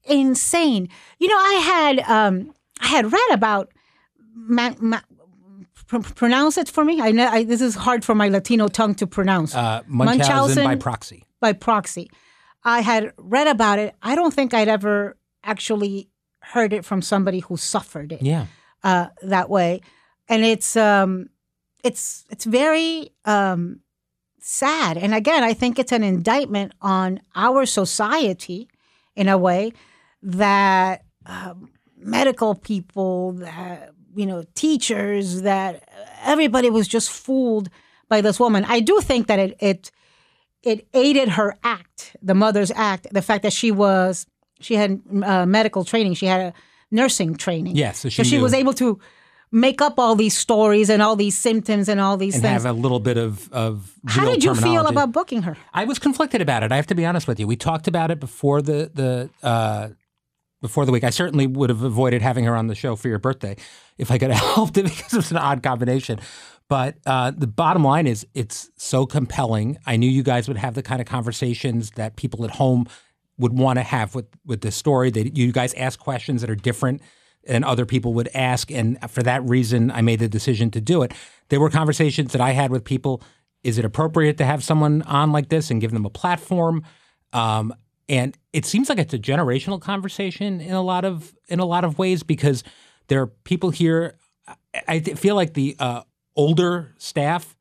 insane. 0.05 0.89
You 1.19 1.29
know, 1.29 1.37
I 1.37 1.55
had 1.55 1.99
um, 2.09 2.53
I 2.81 2.87
had 2.89 3.13
read 3.13 3.31
about. 3.33 3.71
Ma- 4.35 4.75
ma- 4.81 5.01
pr- 5.89 5.99
pronounce 5.99 6.57
it 6.57 6.69
for 6.69 6.85
me. 6.85 7.01
I 7.03 7.11
know 7.11 7.27
I, 7.29 7.45
this 7.45 7.61
is 7.61 7.75
hard 7.75 8.03
for 8.03 8.15
my 8.15 8.29
Latino 8.29 8.67
tongue 8.67 8.95
to 8.97 9.07
pronounce. 9.07 9.55
Uh, 9.55 9.83
Munchausen, 9.87 10.65
by 10.65 10.77
proxy. 10.77 11.25
by 11.39 11.53
proxy. 11.53 12.11
I 12.65 12.81
had 12.81 13.13
read 13.19 13.47
about 13.47 13.79
it. 13.79 13.95
I 14.03 14.15
don't 14.15 14.33
think 14.33 14.55
I'd 14.55 14.69
ever 14.69 15.17
actually 15.45 16.09
heard 16.55 16.73
it 16.73 16.85
from 16.85 17.03
somebody 17.03 17.41
who 17.41 17.57
suffered 17.57 18.13
it 18.13 18.23
Yeah. 18.23 18.47
uh, 18.85 19.07
that 19.23 19.49
way, 19.49 19.81
and 20.29 20.45
it's 20.45 20.77
um, 20.77 21.29
it's 21.85 22.25
it's 22.31 22.45
very 22.45 23.11
um, 23.25 23.81
sad. 24.41 24.97
And 24.97 25.15
again, 25.15 25.43
I 25.51 25.55
think 25.55 25.79
it's 25.79 25.93
an 25.93 26.03
indictment 26.03 26.73
on 26.81 27.21
our 27.35 27.67
society, 27.67 28.69
in 29.17 29.29
a 29.29 29.39
way, 29.39 29.73
that 30.23 31.03
um, 31.27 31.71
medical 31.97 32.55
people, 32.55 33.33
that 33.33 33.91
you 34.15 34.27
know, 34.27 34.45
teachers, 34.55 35.43
that 35.43 35.89
everybody 36.23 36.71
was 36.71 36.87
just 36.87 37.11
fooled 37.11 37.69
by 38.09 38.21
this 38.21 38.39
woman. 38.39 38.65
I 38.69 38.81
do 38.81 39.01
think 39.01 39.27
that 39.27 39.39
it 39.39 39.57
it 39.61 39.91
it 40.63 40.87
aided 40.95 41.29
her 41.31 41.57
act, 41.65 42.15
the 42.23 42.35
mother's 42.35 42.71
act, 42.75 43.07
the 43.11 43.23
fact 43.23 43.43
that 43.43 43.53
she 43.53 43.71
was 43.73 44.27
she 44.63 44.75
had 44.75 45.01
uh, 45.23 45.47
medical 45.47 45.85
training, 45.85 46.15
she 46.15 46.27
had 46.27 46.41
a 46.41 46.55
nursing 46.91 47.37
training. 47.37 47.77
Yeah, 47.77 47.93
so 47.93 48.09
she 48.09 48.23
so 48.23 48.29
she 48.29 48.39
was 48.39 48.55
able 48.55 48.73
to 48.75 49.01
make 49.53 49.83
up 49.83 49.99
all 49.99 50.17
these 50.17 50.37
stories 50.37 50.89
and 50.89 51.03
all 51.03 51.15
these 51.15 51.37
symptoms 51.37 51.89
and 51.89 52.01
all 52.01 52.17
these 52.17 52.35
things. 52.35 52.45
And 52.45 52.53
things. 52.55 52.63
have 52.65 52.77
a 52.77 52.81
little 52.81 53.01
bit 53.01 53.19
of, 53.19 53.53
of 53.53 53.93
How 54.07 54.25
did 54.25 54.43
you 54.43 54.55
feel 54.55 54.87
about 54.87 55.13
booking 55.13 55.43
her? 55.43 55.57
I 55.75 55.85
was 55.85 55.99
conflicted 55.99 56.41
about 56.41 56.63
it. 56.63 56.73
I 56.73 56.77
have 56.77 56.87
to 56.87 56.95
be 56.95 57.05
honest 57.05 57.29
with 57.29 57.39
you. 57.39 57.47
We 57.47 57.57
talked 57.57 57.87
about 57.87 58.11
it 58.11 58.19
before 58.19 58.63
the 58.63 58.91
the 58.93 59.31
uh, 59.47 59.89
before 60.63 60.87
the 60.87 60.93
week. 60.93 61.05
I 61.05 61.11
certainly 61.11 61.47
would 61.47 61.69
have 61.69 61.83
avoided 61.83 62.23
having 62.23 62.45
her 62.45 62.57
on 62.57 62.69
the 62.69 62.75
show 62.75 62.97
for 62.97 63.09
your 63.09 63.19
birthday 63.19 63.57
if 63.99 64.11
I 64.11 64.19
could 64.19 64.31
have 64.31 64.43
helped 64.55 64.79
it 64.79 64.85
because 64.85 65.13
it 65.13 65.17
was 65.17 65.31
an 65.31 65.37
odd 65.37 65.63
combination. 65.63 66.19
But 66.69 66.97
uh, 67.05 67.33
the 67.37 67.47
bottom 67.47 67.85
line 67.85 68.07
is, 68.07 68.27
it's 68.33 68.71
so 68.77 69.05
compelling. 69.05 69.77
I 69.85 69.97
knew 69.97 70.09
you 70.09 70.23
guys 70.23 70.49
would 70.49 70.57
have 70.57 70.73
the 70.73 70.83
kind 70.83 71.03
of 71.03 71.07
conversations 71.07 71.91
that 71.97 72.17
people 72.17 72.45
at 72.45 72.53
home 72.53 72.87
would 73.43 73.59
want 73.59 73.79
to 73.79 73.83
have 73.83 74.15
with 74.15 74.27
with 74.47 74.63
this 74.63 74.77
story. 74.77 75.11
That 75.11 75.37
you 75.37 75.53
guys 75.53 75.75
ask 75.75 75.99
questions 75.99 76.41
that 76.41 76.49
are 76.49 76.55
different 76.55 77.03
than 77.45 77.65
other 77.65 77.85
people 77.85 78.15
would 78.15 78.31
ask, 78.35 78.71
and 78.71 78.99
for 79.11 79.23
that 79.25 79.43
reason, 79.43 79.91
I 79.91 80.01
made 80.01 80.21
the 80.21 80.29
decision 80.29 80.71
to 80.71 80.81
do 80.81 81.03
it. 81.03 81.13
There 81.49 81.61
were 81.61 81.71
conversations 81.71 82.33
that 82.33 82.41
I 82.41 82.53
had 82.53 82.71
with 82.71 82.85
people. 82.85 83.23
Is 83.65 83.79
it 83.79 83.85
appropriate 83.85 84.39
to 84.39 84.45
have 84.45 84.65
someone 84.65 85.03
on 85.03 85.33
like 85.33 85.49
this 85.49 85.71
and 85.71 85.81
give 85.81 85.91
them 85.91 86.07
a 86.07 86.11
platform? 86.11 86.85
Um, 87.33 87.75
and 88.09 88.37
it 88.53 88.65
seems 88.65 88.89
like 88.89 88.99
it's 88.99 89.15
a 89.15 89.19
generational 89.19 89.81
conversation 89.81 90.61
in 90.61 90.75
a 90.75 90.83
lot 90.83 91.05
of 91.05 91.35
in 91.49 91.59
a 91.59 91.65
lot 91.65 91.85
of 91.85 91.99
ways 91.99 92.23
because 92.23 92.65
there 93.09 93.21
are 93.21 93.27
people 93.27 93.71
here. 93.71 94.19
I, 94.47 94.55
I 94.89 95.01
feel 95.01 95.35
like 95.35 95.55
the 95.55 95.77
uh, 95.79 96.03
older 96.37 96.95
staff 96.99 97.57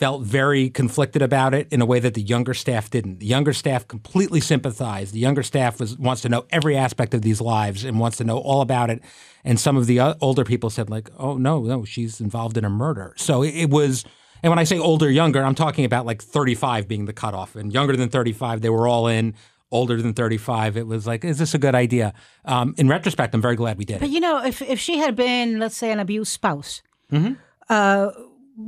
felt 0.00 0.22
very 0.24 0.70
conflicted 0.70 1.22
about 1.22 1.52
it 1.54 1.68
in 1.70 1.80
a 1.82 1.86
way 1.86 2.00
that 2.00 2.14
the 2.14 2.22
younger 2.22 2.54
staff 2.54 2.88
didn't. 2.90 3.18
The 3.20 3.26
younger 3.26 3.52
staff 3.52 3.86
completely 3.86 4.40
sympathized. 4.40 5.12
The 5.12 5.18
younger 5.18 5.42
staff 5.42 5.78
was 5.78 5.96
wants 5.98 6.22
to 6.22 6.28
know 6.28 6.46
every 6.50 6.74
aspect 6.76 7.12
of 7.14 7.20
these 7.22 7.40
lives 7.40 7.84
and 7.84 8.00
wants 8.00 8.16
to 8.16 8.24
know 8.24 8.38
all 8.38 8.62
about 8.62 8.88
it. 8.90 9.02
And 9.44 9.60
some 9.60 9.76
of 9.76 9.86
the 9.86 10.00
older 10.20 10.44
people 10.44 10.70
said 10.70 10.88
like, 10.90 11.08
"Oh 11.18 11.36
no, 11.36 11.62
no, 11.62 11.84
she's 11.84 12.20
involved 12.20 12.56
in 12.56 12.64
a 12.64 12.70
murder." 12.70 13.14
So 13.16 13.42
it, 13.42 13.54
it 13.54 13.70
was. 13.70 14.04
And 14.42 14.50
when 14.50 14.58
I 14.58 14.64
say 14.64 14.78
older, 14.78 15.10
younger, 15.10 15.42
I'm 15.44 15.54
talking 15.54 15.84
about 15.84 16.06
like 16.06 16.22
35 16.22 16.88
being 16.88 17.04
the 17.04 17.12
cutoff, 17.12 17.54
and 17.56 17.70
younger 17.74 17.94
than 17.94 18.08
35, 18.08 18.62
they 18.62 18.70
were 18.70 18.88
all 18.88 19.06
in. 19.06 19.34
Older 19.72 20.02
than 20.02 20.14
35, 20.14 20.76
it 20.76 20.86
was 20.88 21.06
like, 21.06 21.24
is 21.24 21.38
this 21.38 21.54
a 21.54 21.58
good 21.58 21.76
idea? 21.76 22.12
Um, 22.44 22.74
in 22.76 22.88
retrospect, 22.88 23.32
I'm 23.36 23.40
very 23.40 23.54
glad 23.54 23.78
we 23.78 23.84
did 23.84 24.00
But 24.00 24.08
it. 24.08 24.12
you 24.12 24.18
know, 24.18 24.42
if 24.44 24.60
if 24.62 24.80
she 24.80 24.98
had 24.98 25.14
been, 25.14 25.60
let's 25.60 25.76
say, 25.76 25.92
an 25.92 26.00
abused 26.00 26.32
spouse, 26.32 26.82
Mm-hmm. 27.12 27.34
uh, 27.68 28.10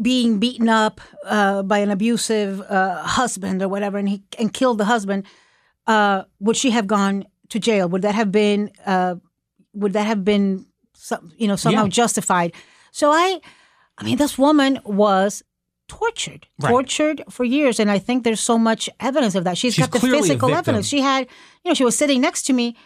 being 0.01 0.39
beaten 0.39 0.69
up 0.69 1.01
uh, 1.27 1.62
by 1.62 1.79
an 1.79 1.91
abusive 1.91 2.61
uh, 2.62 3.03
husband 3.03 3.62
or 3.62 3.69
whatever, 3.69 3.99
and 3.99 4.09
he 4.09 4.23
and 4.39 4.53
killed 4.53 4.79
the 4.79 4.85
husband, 4.87 5.25
uh, 5.87 6.23
would 6.41 6.57
she 6.57 6.71
have 6.71 6.87
gone 6.87 7.27
to 7.51 7.59
jail? 7.59 7.89
Would 7.89 8.03
that 8.03 8.15
have 8.15 8.31
been 8.33 8.71
uh, 8.87 9.17
would 9.75 9.93
that 9.95 10.07
have 10.07 10.25
been 10.25 10.67
some, 10.95 11.33
you 11.37 11.47
know 11.49 11.57
somehow 11.57 11.85
Yeah. 11.85 11.89
justified? 11.89 12.53
So 12.93 13.11
I, 13.11 13.41
I 13.99 14.05
mean, 14.05 14.17
this 14.19 14.37
woman 14.39 14.79
was 14.85 15.43
tortured, 15.89 16.47
Right. 16.59 16.71
tortured 16.71 17.23
for 17.31 17.45
years, 17.45 17.79
and 17.81 17.91
I 17.91 17.99
think 17.99 18.25
there's 18.25 18.41
so 18.41 18.57
much 18.59 18.89
evidence 19.01 19.35
of 19.35 19.45
that. 19.45 19.59
She's 19.59 19.77
got 19.79 19.91
the 19.93 20.01
physical 20.01 20.55
evidence. 20.55 20.89
She 20.89 21.01
had, 21.01 21.27
you 21.65 21.71
know, 21.71 21.75
she 21.75 21.85
was 21.85 21.97
sitting 21.97 22.21
next 22.21 22.43
to 22.45 22.53
me. 22.53 22.77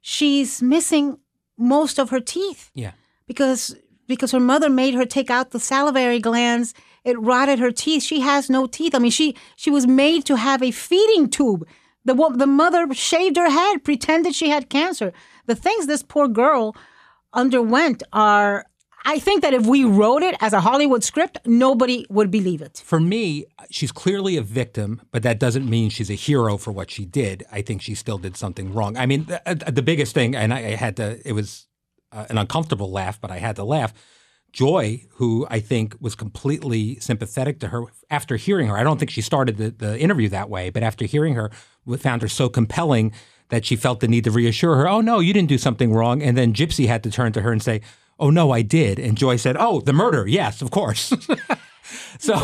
She's 0.00 0.62
missing 0.62 1.18
most 1.58 1.98
of 1.98 2.10
her 2.10 2.20
teeth 2.20 2.70
Yeah. 2.74 2.92
because 3.26 3.74
because 4.06 4.32
her 4.32 4.40
mother 4.40 4.68
made 4.70 4.94
her 4.94 5.04
take 5.04 5.30
out 5.30 5.50
the 5.50 5.60
salivary 5.60 6.20
glands. 6.20 6.74
It 7.04 7.20
rotted 7.20 7.58
her 7.58 7.70
teeth. 7.70 8.02
She 8.02 8.20
has 8.20 8.50
no 8.50 8.66
teeth. 8.66 8.94
I 8.94 8.98
mean, 8.98 9.10
she 9.10 9.36
she 9.56 9.70
was 9.70 9.86
made 9.86 10.24
to 10.26 10.36
have 10.36 10.62
a 10.62 10.70
feeding 10.70 11.28
tube. 11.28 11.66
The 12.04 12.14
the 12.36 12.46
mother 12.46 12.92
shaved 12.94 13.36
her 13.36 13.50
head, 13.50 13.84
pretended 13.84 14.34
she 14.34 14.48
had 14.48 14.68
cancer. 14.68 15.12
The 15.46 15.54
things 15.54 15.86
this 15.86 16.02
poor 16.02 16.28
girl 16.28 16.74
underwent 17.32 18.02
are 18.12 18.66
I 19.08 19.20
think 19.20 19.42
that 19.42 19.54
if 19.54 19.64
we 19.66 19.84
wrote 19.84 20.24
it 20.24 20.34
as 20.40 20.52
a 20.52 20.60
Hollywood 20.60 21.04
script, 21.04 21.38
nobody 21.46 22.04
would 22.10 22.32
believe 22.32 22.60
it. 22.60 22.82
For 22.84 22.98
me, 22.98 23.46
she's 23.70 23.92
clearly 23.92 24.36
a 24.36 24.42
victim, 24.42 25.00
but 25.12 25.22
that 25.22 25.38
doesn't 25.38 25.70
mean 25.70 25.90
she's 25.90 26.10
a 26.10 26.14
hero 26.14 26.56
for 26.56 26.72
what 26.72 26.90
she 26.90 27.04
did. 27.04 27.44
I 27.52 27.62
think 27.62 27.82
she 27.82 27.94
still 27.94 28.18
did 28.18 28.36
something 28.36 28.74
wrong. 28.74 28.96
I 28.96 29.06
mean, 29.06 29.26
the, 29.26 29.48
uh, 29.48 29.70
the 29.70 29.82
biggest 29.82 30.12
thing, 30.12 30.34
and 30.34 30.52
I, 30.52 30.58
I 30.58 30.74
had 30.74 30.96
to, 30.96 31.20
it 31.24 31.32
was 31.32 31.65
uh, 32.16 32.26
an 32.30 32.38
uncomfortable 32.38 32.90
laugh, 32.90 33.20
but 33.20 33.30
I 33.30 33.38
had 33.38 33.56
to 33.56 33.64
laugh. 33.64 33.92
Joy, 34.52 35.04
who 35.16 35.46
I 35.50 35.60
think 35.60 35.96
was 36.00 36.14
completely 36.14 36.98
sympathetic 36.98 37.60
to 37.60 37.68
her 37.68 37.82
after 38.10 38.36
hearing 38.36 38.68
her. 38.68 38.78
I 38.78 38.84
don't 38.84 38.98
think 38.98 39.10
she 39.10 39.20
started 39.20 39.58
the, 39.58 39.70
the 39.70 39.98
interview 39.98 40.30
that 40.30 40.48
way, 40.48 40.70
but 40.70 40.82
after 40.82 41.04
hearing 41.04 41.34
her, 41.34 41.50
found 41.98 42.22
her 42.22 42.28
so 42.28 42.48
compelling 42.48 43.12
that 43.50 43.66
she 43.66 43.76
felt 43.76 44.00
the 44.00 44.08
need 44.08 44.24
to 44.24 44.30
reassure 44.30 44.76
her, 44.76 44.88
oh, 44.88 45.00
no, 45.00 45.20
you 45.20 45.32
didn't 45.32 45.50
do 45.50 45.58
something 45.58 45.92
wrong. 45.92 46.22
And 46.22 46.36
then 46.36 46.54
Gypsy 46.54 46.86
had 46.86 47.02
to 47.04 47.10
turn 47.10 47.32
to 47.34 47.42
her 47.42 47.52
and 47.52 47.62
say, 47.62 47.82
oh, 48.18 48.30
no, 48.30 48.50
I 48.50 48.62
did. 48.62 48.98
And 48.98 49.16
Joy 49.16 49.36
said, 49.36 49.56
oh, 49.58 49.80
the 49.80 49.92
murder. 49.92 50.26
Yes, 50.26 50.62
of 50.62 50.70
course. 50.70 51.12
so. 52.18 52.34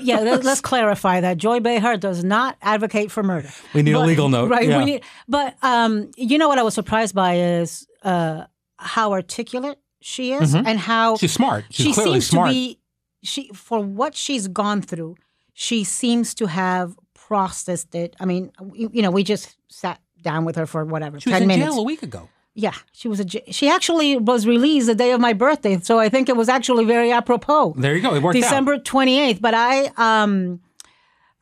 yeah, 0.00 0.20
let's 0.20 0.60
clarify 0.72 1.22
that. 1.22 1.38
Joy 1.38 1.60
Behar 1.60 1.96
does 1.96 2.22
not 2.22 2.56
advocate 2.60 3.10
for 3.10 3.22
murder. 3.22 3.50
We 3.74 3.82
need 3.82 3.94
but, 3.94 4.04
a 4.04 4.06
legal 4.06 4.28
note. 4.28 4.50
Right. 4.50 4.68
Yeah. 4.68 4.78
We 4.78 4.84
need, 4.84 5.02
but 5.28 5.56
um, 5.62 6.10
you 6.16 6.38
know 6.38 6.48
what 6.48 6.58
I 6.58 6.62
was 6.62 6.74
surprised 6.74 7.14
by 7.14 7.36
is 7.36 7.86
uh, 8.02 8.44
how 8.78 9.12
articulate 9.12 9.78
she 10.00 10.32
is 10.32 10.54
Mhm. 10.54 10.66
and 10.66 10.78
how 10.78 11.16
She's 11.16 11.32
smart. 11.32 11.64
She's 11.70 11.86
she 11.86 11.92
clearly 11.92 12.20
seems 12.20 12.28
smart. 12.30 12.48
to 12.48 12.54
be 12.54 12.78
she 13.22 13.50
for 13.54 13.80
what 13.80 14.14
she's 14.14 14.46
gone 14.48 14.82
through 14.82 15.16
she 15.54 15.82
seems 15.84 16.34
to 16.34 16.46
have 16.46 16.94
processed 17.14 17.94
it 17.94 18.14
i 18.20 18.24
mean 18.24 18.52
you 18.74 18.88
you 18.92 19.02
know 19.02 19.10
we 19.10 19.24
just 19.24 19.56
sat 19.68 19.98
down 20.22 20.44
with 20.44 20.54
her 20.56 20.66
for 20.66 20.84
whatever 20.84 21.18
she 21.18 21.30
was 21.30 21.40
in 21.40 21.48
minutes 21.48 21.72
jail 21.72 21.80
a 21.80 21.82
week 21.82 22.02
ago. 22.02 22.28
yeah 22.54 22.74
she 22.92 23.08
was 23.08 23.18
a. 23.20 23.26
she 23.52 23.68
actually 23.68 24.16
was 24.18 24.46
released 24.46 24.86
the 24.86 24.94
day 24.94 25.10
of 25.12 25.20
my 25.20 25.32
birthday 25.32 25.78
so 25.80 25.98
i 25.98 26.08
think 26.08 26.28
it 26.28 26.36
was 26.36 26.48
actually 26.48 26.84
very 26.84 27.10
apropos 27.10 27.74
There 27.76 27.94
you 27.96 28.02
go. 28.02 28.14
It 28.14 28.22
worked 28.22 28.36
december 28.36 28.78
28th 28.78 29.40
but 29.40 29.54
i 29.54 29.86
um 29.96 30.60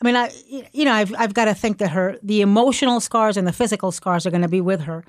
i 0.01 0.05
mean 0.07 0.17
i 0.17 0.31
you 0.73 0.85
know 0.87 0.93
i've, 0.93 1.13
I've 1.19 1.35
got 1.35 1.47
to 1.47 1.55
think 1.55 1.79
that 1.79 1.91
her 1.91 2.17
the 2.23 2.41
emotional 2.41 2.99
scars 3.01 3.37
and 3.37 3.47
the 3.47 3.53
physical 3.53 3.91
scars 3.93 4.25
are 4.27 4.31
going 4.31 4.43
to 4.43 4.49
be 4.49 4.63
with 4.63 4.83
her 4.83 5.05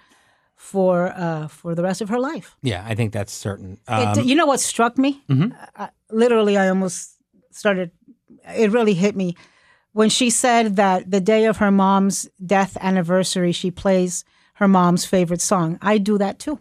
for 0.66 1.14
uh 1.16 1.48
for 1.48 1.76
the 1.76 1.84
rest 1.84 2.02
of 2.02 2.10
her 2.10 2.20
life 2.20 2.58
Yeah, 2.64 2.84
I 2.92 2.96
think 2.96 3.14
that's 3.14 3.32
certain. 3.32 3.78
Um, 3.88 4.08
mm-hmm. 4.08 4.28
you 4.28 4.36
know 4.36 4.48
what 4.48 4.60
struck 4.60 4.98
me? 4.98 5.22
Uh, 5.76 5.88
literally, 6.10 6.58
I 6.58 6.70
almost 6.70 7.18
started. 7.52 7.92
It 8.58 8.72
really 8.72 8.96
hit 8.96 9.16
me 9.16 9.36
when 9.94 10.10
she 10.10 10.30
said 10.30 10.76
that 10.76 11.12
the 11.12 11.22
day 11.22 11.46
of 11.46 11.58
her 11.58 11.72
mom's 11.72 12.28
death 12.44 12.78
anniversary, 12.82 13.52
she 13.52 13.70
plays 13.72 14.26
her 14.56 14.68
mom's 14.68 15.06
favorite 15.06 15.42
song. 15.42 15.78
I 15.82 16.00
do 16.00 16.18
that 16.18 16.40
too. 16.40 16.60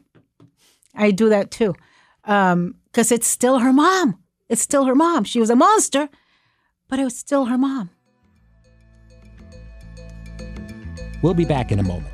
I 0.94 1.10
do 1.10 1.28
that 1.30 1.50
too, 1.50 1.74
because 2.22 3.10
it's 3.10 3.26
still 3.26 3.58
her 3.58 3.72
mom. 3.72 4.18
It's 4.48 4.62
still 4.62 4.84
her 4.84 4.94
mom. 4.94 5.24
She 5.24 5.40
was 5.40 5.50
a 5.50 5.56
monster, 5.56 6.08
but 6.88 6.98
it 7.00 7.04
was 7.04 7.16
still 7.16 7.46
her 7.46 7.58
mom. 7.58 7.90
we'll 11.22 11.32
be 11.32 11.46
back 11.46 11.72
in 11.72 11.78
a 11.78 11.82
moment. 11.82 12.13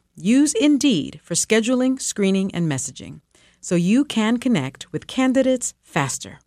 Use 0.15 0.53
Indeed 0.53 1.21
for 1.23 1.35
scheduling, 1.35 2.01
screening, 2.01 2.53
and 2.53 2.69
messaging 2.69 3.21
so 3.61 3.75
you 3.75 4.03
can 4.03 4.37
connect 4.37 4.91
with 4.91 5.07
candidates 5.07 5.73
faster. 5.83 6.39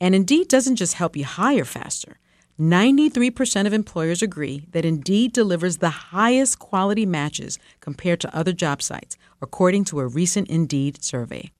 And 0.00 0.14
Indeed 0.14 0.48
doesn't 0.48 0.76
just 0.76 0.94
help 0.94 1.16
you 1.16 1.24
hire 1.24 1.64
faster. 1.64 2.20
93% 2.60 3.66
of 3.66 3.72
employers 3.72 4.22
agree 4.22 4.66
that 4.70 4.84
Indeed 4.84 5.32
delivers 5.32 5.78
the 5.78 5.90
highest 5.90 6.58
quality 6.58 7.06
matches 7.06 7.58
compared 7.80 8.20
to 8.20 8.36
other 8.36 8.52
job 8.52 8.82
sites, 8.82 9.16
according 9.40 9.84
to 9.84 10.00
a 10.00 10.06
recent 10.06 10.48
Indeed 10.48 11.02
survey. 11.02 11.50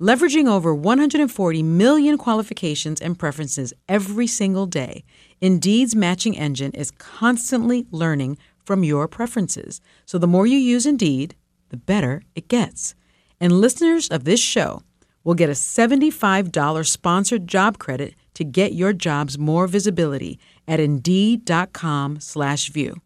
Leveraging 0.00 0.46
over 0.46 0.74
140 0.74 1.62
million 1.62 2.18
qualifications 2.18 3.00
and 3.00 3.18
preferences 3.18 3.74
every 3.88 4.26
single 4.26 4.66
day, 4.66 5.04
Indeed's 5.40 5.96
matching 5.96 6.38
engine 6.38 6.72
is 6.72 6.92
constantly 6.92 7.86
learning 7.90 8.38
from 8.68 8.84
your 8.84 9.08
preferences. 9.08 9.80
So 10.04 10.18
the 10.18 10.26
more 10.26 10.46
you 10.46 10.58
use 10.58 10.84
Indeed, 10.84 11.34
the 11.70 11.78
better 11.78 12.20
it 12.34 12.48
gets. 12.48 12.94
And 13.40 13.62
listeners 13.62 14.08
of 14.08 14.24
this 14.24 14.40
show 14.40 14.82
will 15.24 15.32
get 15.32 15.48
a 15.48 15.56
$75 15.56 16.86
sponsored 16.86 17.48
job 17.48 17.78
credit 17.78 18.14
to 18.34 18.44
get 18.44 18.74
your 18.74 18.92
jobs 18.92 19.38
more 19.38 19.66
visibility 19.66 20.38
at 20.66 20.80
Indeed.com 20.80 22.20
slash 22.20 22.68
view. 22.68 22.96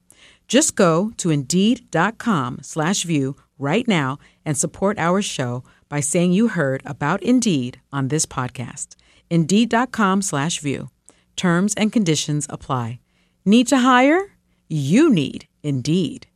Just 0.48 0.74
go 0.74 1.12
to 1.18 1.30
Indeed.com 1.30 2.58
slash 2.62 3.04
view 3.04 3.36
right 3.56 3.86
now 3.86 4.18
and 4.44 4.58
support 4.58 4.98
our 4.98 5.22
show 5.22 5.62
by 5.88 6.00
saying 6.00 6.32
you 6.32 6.48
heard 6.48 6.82
about 6.84 7.22
Indeed 7.22 7.80
on 7.92 8.08
this 8.08 8.26
podcast. 8.26 8.96
Indeed.com 9.30 10.22
slash 10.22 10.58
view. 10.58 10.90
Terms 11.36 11.72
and 11.74 11.92
conditions 11.92 12.48
apply. 12.50 12.98
Need 13.44 13.68
to 13.68 13.78
hire? 13.78 14.32
You 14.68 15.08
need 15.08 15.46
Indeed. 15.62 16.26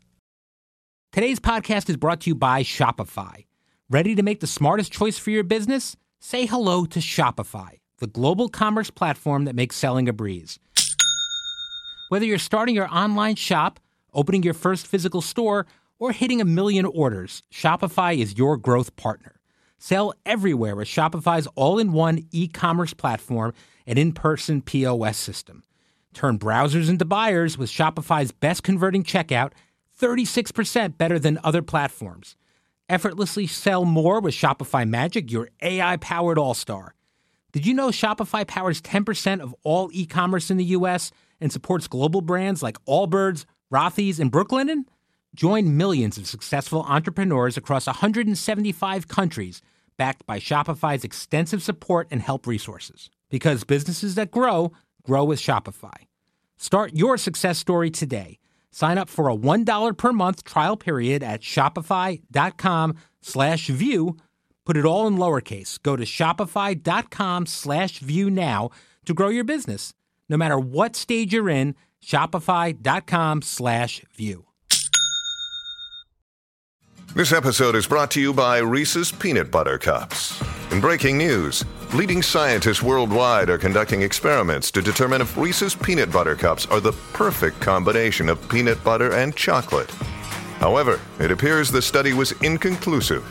Today's 1.10 1.40
podcast 1.40 1.90
is 1.90 1.96
brought 1.96 2.20
to 2.20 2.30
you 2.30 2.36
by 2.36 2.62
Shopify. 2.62 3.46
Ready 3.90 4.14
to 4.14 4.22
make 4.22 4.38
the 4.38 4.46
smartest 4.46 4.92
choice 4.92 5.18
for 5.18 5.30
your 5.30 5.42
business? 5.42 5.96
Say 6.20 6.46
hello 6.46 6.84
to 6.86 7.00
Shopify, 7.00 7.80
the 7.98 8.06
global 8.06 8.48
commerce 8.48 8.90
platform 8.90 9.44
that 9.46 9.56
makes 9.56 9.74
selling 9.74 10.08
a 10.08 10.12
breeze. 10.12 10.60
Whether 12.08 12.24
you're 12.24 12.38
starting 12.38 12.76
your 12.76 12.88
online 12.88 13.34
shop, 13.34 13.80
opening 14.14 14.44
your 14.44 14.54
first 14.54 14.86
physical 14.86 15.20
store, 15.20 15.66
or 15.98 16.12
hitting 16.12 16.40
a 16.40 16.44
million 16.44 16.84
orders, 16.84 17.42
Shopify 17.52 18.16
is 18.16 18.38
your 18.38 18.56
growth 18.56 18.94
partner. 18.94 19.40
Sell 19.78 20.14
everywhere 20.24 20.76
with 20.76 20.86
Shopify's 20.86 21.48
all 21.56 21.80
in 21.80 21.92
one 21.92 22.28
e 22.30 22.46
commerce 22.46 22.94
platform 22.94 23.54
and 23.88 23.98
in 23.98 24.12
person 24.12 24.62
POS 24.62 25.16
system. 25.16 25.64
Turn 26.16 26.38
browsers 26.38 26.88
into 26.88 27.04
buyers 27.04 27.58
with 27.58 27.68
Shopify's 27.68 28.32
best 28.32 28.62
converting 28.62 29.04
checkout, 29.04 29.52
36% 30.00 30.96
better 30.96 31.18
than 31.18 31.38
other 31.44 31.60
platforms. 31.60 32.36
Effortlessly 32.88 33.46
sell 33.46 33.84
more 33.84 34.18
with 34.22 34.32
Shopify 34.32 34.88
Magic, 34.88 35.30
your 35.30 35.50
AI 35.60 35.98
powered 35.98 36.38
all 36.38 36.54
star. 36.54 36.94
Did 37.52 37.66
you 37.66 37.74
know 37.74 37.88
Shopify 37.88 38.46
powers 38.46 38.80
10% 38.80 39.40
of 39.40 39.54
all 39.62 39.90
e 39.92 40.06
commerce 40.06 40.50
in 40.50 40.56
the 40.56 40.64
US 40.64 41.10
and 41.38 41.52
supports 41.52 41.86
global 41.86 42.22
brands 42.22 42.62
like 42.62 42.82
Allbirds, 42.86 43.44
Rothy's, 43.70 44.18
and 44.18 44.32
Brooklinen? 44.32 44.84
Join 45.34 45.76
millions 45.76 46.16
of 46.16 46.26
successful 46.26 46.80
entrepreneurs 46.88 47.58
across 47.58 47.86
175 47.86 49.06
countries 49.06 49.60
backed 49.98 50.24
by 50.24 50.38
Shopify's 50.38 51.04
extensive 51.04 51.62
support 51.62 52.08
and 52.10 52.22
help 52.22 52.46
resources. 52.46 53.10
Because 53.28 53.64
businesses 53.64 54.14
that 54.14 54.30
grow, 54.30 54.72
grow 55.06 55.24
with 55.24 55.38
Shopify. 55.38 56.06
Start 56.56 56.92
your 56.94 57.16
success 57.16 57.58
story 57.58 57.90
today. 57.90 58.38
Sign 58.70 58.98
up 58.98 59.08
for 59.08 59.30
a 59.30 59.36
$1 59.36 59.96
per 59.96 60.12
month 60.12 60.44
trial 60.44 60.76
period 60.76 61.22
at 61.22 61.40
shopify.com 61.40 62.94
slash 63.22 63.68
view. 63.68 64.16
Put 64.66 64.76
it 64.76 64.84
all 64.84 65.06
in 65.06 65.16
lowercase. 65.16 65.80
Go 65.82 65.96
to 65.96 66.04
shopify.com 66.04 67.46
slash 67.46 68.00
view 68.00 68.28
now 68.28 68.70
to 69.06 69.14
grow 69.14 69.28
your 69.28 69.44
business. 69.44 69.94
No 70.28 70.36
matter 70.36 70.58
what 70.58 70.96
stage 70.96 71.32
you're 71.32 71.48
in, 71.48 71.74
shopify.com 72.04 73.42
slash 73.42 74.02
view. 74.14 74.46
This 77.14 77.32
episode 77.32 77.76
is 77.76 77.86
brought 77.86 78.10
to 78.10 78.20
you 78.20 78.34
by 78.34 78.58
Reese's 78.58 79.10
Peanut 79.10 79.50
Butter 79.50 79.78
Cups. 79.78 80.42
In 80.70 80.82
breaking 80.82 81.16
news, 81.16 81.64
leading 81.94 82.22
scientists 82.22 82.82
worldwide 82.82 83.50
are 83.50 83.58
conducting 83.58 84.02
experiments 84.02 84.70
to 84.70 84.82
determine 84.82 85.20
if 85.20 85.36
Reese's 85.36 85.74
Peanut 85.74 86.10
Butter 86.10 86.36
Cups 86.36 86.66
are 86.66 86.80
the 86.80 86.92
perfect 87.12 87.60
combination 87.60 88.28
of 88.28 88.48
peanut 88.48 88.82
butter 88.82 89.12
and 89.12 89.34
chocolate. 89.34 89.90
However, 90.58 91.00
it 91.20 91.30
appears 91.30 91.70
the 91.70 91.82
study 91.82 92.12
was 92.12 92.32
inconclusive, 92.42 93.24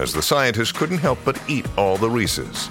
as 0.00 0.12
the 0.12 0.22
scientists 0.22 0.72
couldn't 0.72 0.98
help 0.98 1.18
but 1.24 1.40
eat 1.48 1.66
all 1.76 1.96
the 1.96 2.10
Reese's. 2.10 2.68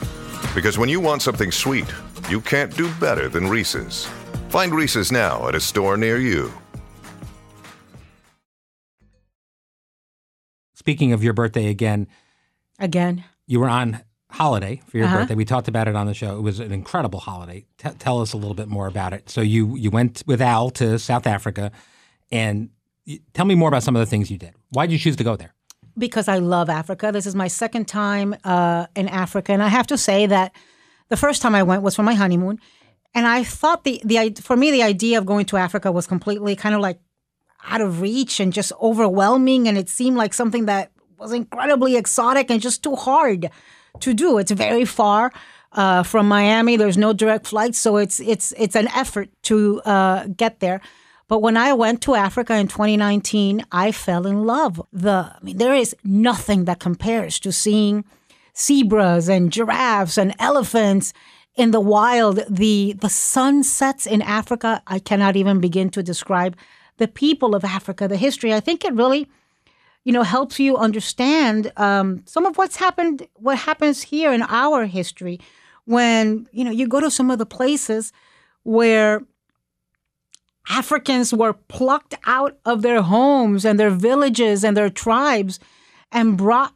Because 0.56 0.78
when 0.78 0.90
you 0.90 1.00
want 1.00 1.22
something 1.22 1.52
sweet, 1.52 1.92
you 2.30 2.42
can't 2.42 2.76
do 2.76 2.92
better 2.96 3.30
than 3.30 3.48
Reese's. 3.48 4.06
Find 4.50 4.74
Reese's 4.74 5.12
now 5.12 5.48
at 5.48 5.56
a 5.56 5.60
store 5.60 5.98
near 5.98 6.18
you. 6.18 6.52
Speaking 10.74 11.14
of 11.14 11.24
your 11.24 11.34
birthday 11.34 11.68
again, 11.68 12.08
Again, 12.80 13.26
you 13.46 13.60
were 13.60 13.70
on 13.70 14.00
holiday 14.32 14.82
for 14.88 14.98
your 14.98 15.08
birthday. 15.08 15.36
We 15.36 15.46
talked 15.46 15.68
about 15.68 15.88
it 15.88 15.96
on 15.96 16.06
the 16.06 16.14
show. 16.14 16.38
It 16.38 16.42
was 16.42 16.60
an 16.60 16.72
incredible 16.72 17.20
holiday. 17.20 17.66
T- 17.78 17.90
tell 18.00 18.22
us 18.22 18.34
a 18.34 18.38
little 18.38 18.54
bit 18.54 18.68
more 18.68 18.88
about 18.88 19.14
it. 19.14 19.30
So 19.30 19.42
you 19.42 19.76
you 19.76 19.90
went 19.90 20.24
with 20.28 20.42
Al 20.42 20.70
to 20.72 21.00
South 21.00 21.28
Africa, 21.28 21.72
and 22.32 22.70
y- 23.08 23.20
tell 23.34 23.46
me 23.46 23.56
more 23.56 23.70
about 23.70 23.84
some 23.84 23.96
of 23.96 24.00
the 24.00 24.06
things 24.06 24.30
you 24.30 24.38
did. 24.38 24.54
Why 24.70 24.86
did 24.86 24.94
you 24.94 25.00
choose 25.00 25.16
to 25.18 25.24
go 25.24 25.36
there? 25.36 25.54
because 25.98 26.30
I 26.30 26.38
love 26.38 26.70
Africa. 26.70 27.12
This 27.12 27.26
is 27.26 27.36
my 27.36 27.50
second 27.50 27.86
time 27.90 28.34
uh, 28.46 28.88
in 28.96 29.10
Africa, 29.10 29.52
and 29.52 29.62
I 29.62 29.68
have 29.68 29.88
to 29.88 29.98
say 29.98 30.28
that 30.28 30.54
the 31.10 31.18
first 31.18 31.42
time 31.42 31.54
I 31.54 31.64
went 31.64 31.84
was 31.84 31.96
for 31.96 32.04
my 32.04 32.14
honeymoon, 32.14 32.60
and 33.14 33.28
I 33.28 33.44
thought 33.44 33.84
the 33.84 34.02
the 34.06 34.36
for 34.42 34.56
me 34.56 34.72
the 34.72 34.84
idea 34.84 35.18
of 35.18 35.26
going 35.26 35.46
to 35.48 35.58
Africa 35.58 35.92
was 35.92 36.08
completely 36.08 36.56
kind 36.56 36.74
of 36.74 36.82
like 36.82 37.00
out 37.66 37.82
of 37.82 38.00
reach 38.00 38.40
and 38.40 38.54
just 38.54 38.72
overwhelming, 38.82 39.68
and 39.68 39.78
it 39.78 39.90
seemed 39.90 40.16
like 40.16 40.34
something 40.34 40.66
that 40.66 40.92
was 41.18 41.34
incredibly 41.34 41.98
exotic 41.98 42.50
and 42.50 42.62
just 42.62 42.82
too 42.82 42.96
hard 42.96 43.50
to 44.00 44.14
do. 44.14 44.38
It's 44.38 44.52
very 44.52 44.86
far. 44.86 45.32
Uh, 45.72 46.02
from 46.02 46.28
Miami, 46.28 46.78
there's 46.78 46.98
no 46.98 47.14
direct 47.14 47.46
flight, 47.48 47.76
so 47.76 47.98
it's 47.98 48.20
it's 48.20 48.54
it's 48.58 48.76
an 48.76 48.88
effort 48.90 49.30
to 49.44 49.82
uh, 49.82 50.26
get 50.36 50.60
there. 50.62 50.82
But 51.28 51.44
when 51.44 51.58
I 51.58 51.74
went 51.74 52.02
to 52.04 52.16
Africa 52.16 52.56
in 52.56 52.68
2019, 52.68 53.64
I 53.72 53.92
fell 53.92 54.26
in 54.26 54.46
love. 54.48 54.82
The 54.92 55.32
I 55.32 55.38
mean, 55.44 55.58
there 55.58 55.76
is 55.76 55.96
nothing 56.04 56.66
that 56.66 56.80
compares 56.80 57.40
to 57.42 57.52
seeing 57.52 58.04
zebras 58.58 59.30
and 59.30 59.52
giraffes 59.52 60.18
and 60.18 60.34
elephants 60.40 61.14
in 61.56 61.70
the 61.70 61.80
wild. 61.80 62.40
The 62.50 62.94
the 62.94 63.10
sunsets 63.10 64.08
in 64.08 64.24
Africa, 64.24 64.82
I 64.88 64.98
cannot 64.98 65.36
even 65.36 65.60
begin 65.60 65.92
to 65.92 66.02
describe. 66.02 66.58
The 66.98 67.08
people 67.08 67.56
of 67.56 67.64
Africa, 67.64 68.08
the 68.08 68.18
history. 68.18 68.54
I 68.54 68.60
think 68.60 68.84
it 68.84 68.94
really, 68.94 69.30
you 70.04 70.14
know, 70.14 70.24
helps 70.24 70.60
you 70.60 70.78
understand 70.78 71.72
um, 71.78 72.24
some 72.26 72.46
of 72.46 72.58
what's 72.58 72.78
happened, 72.78 73.28
what 73.36 73.58
happens 73.58 74.02
here 74.02 74.32
in 74.32 74.42
our 74.44 74.86
history. 74.86 75.40
When 75.86 76.48
you 76.52 76.64
know 76.64 76.72
you 76.72 76.88
go 76.88 77.00
to 77.00 77.10
some 77.10 77.32
of 77.32 77.40
the 77.40 77.46
places 77.46 78.14
where 78.64 79.22
Africans 80.70 81.34
were 81.34 81.54
plucked 81.54 82.16
out 82.26 82.58
of 82.64 82.84
their 82.84 83.02
homes 83.02 83.66
and 83.66 83.80
their 83.80 83.90
villages 83.90 84.64
and 84.64 84.78
their 84.78 84.90
tribes 84.90 85.60
and 86.12 86.38
brought 86.38 86.74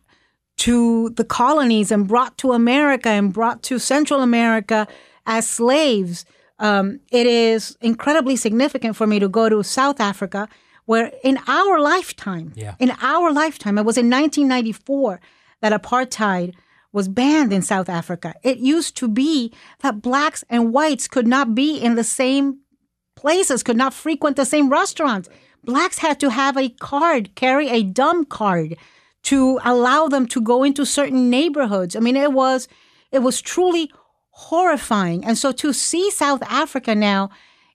to 0.58 1.10
the 1.12 1.24
colonies 1.24 1.92
and 1.92 2.08
brought 2.08 2.38
to 2.40 2.54
America 2.54 3.10
and 3.10 3.34
brought 3.34 3.62
to 3.64 3.80
Central 3.80 4.22
America 4.22 4.88
as 5.26 5.48
slaves. 5.48 6.26
Um, 6.60 7.00
it 7.12 7.28
is 7.28 7.78
incredibly 7.82 8.36
significant 8.36 8.96
for 8.96 9.08
me 9.08 9.20
to 9.20 9.28
go 9.28 9.50
to 9.50 9.64
South 9.64 10.00
Africa, 10.00 10.48
where 10.86 11.12
in 11.24 11.40
our 11.48 11.80
lifetime, 11.80 12.52
Yeah. 12.56 12.76
in 12.80 12.92
our 13.02 13.32
lifetime, 13.32 13.78
it 13.78 13.86
was 13.86 13.98
in 13.98 14.10
1994 14.10 15.20
that 15.62 15.74
apartheid 15.82 16.54
was 16.92 17.08
banned 17.08 17.52
in 17.54 17.62
South 17.62 17.90
Africa. 17.90 18.34
It 18.44 18.58
used 18.60 18.96
to 18.98 19.08
be 19.08 19.52
that 19.80 20.02
blacks 20.02 20.44
and 20.50 20.72
whites 20.74 21.08
could 21.08 21.28
not 21.28 21.56
be 21.56 21.78
in 21.78 21.96
the 21.96 22.04
same 22.04 22.60
places, 23.16 23.64
could 23.64 23.78
not 23.78 23.94
frequent 23.94 24.36
the 24.36 24.46
same 24.46 24.70
restaurants. 24.70 25.30
Blacks 25.64 26.00
had 26.00 26.20
to 26.20 26.30
have 26.30 26.58
a 26.58 26.70
card, 26.70 27.34
carry 27.36 27.70
a 27.70 27.84
dumb 27.84 28.26
card 28.26 28.76
to 29.24 29.60
allow 29.64 30.08
them 30.08 30.28
to 30.28 30.42
go 30.42 30.64
into 30.64 30.86
certain 30.86 31.30
neighborhoods. 31.30 31.96
I 31.96 32.00
mean, 32.00 32.18
it 32.18 32.34
was 32.34 32.68
it 33.12 33.20
was 33.20 33.42
truly 33.42 33.90
horrifying. 34.32 35.24
And 35.24 35.38
so 35.38 35.52
to 35.54 35.72
see 35.74 36.10
South 36.12 36.42
Africa 36.44 36.94
now 36.96 37.30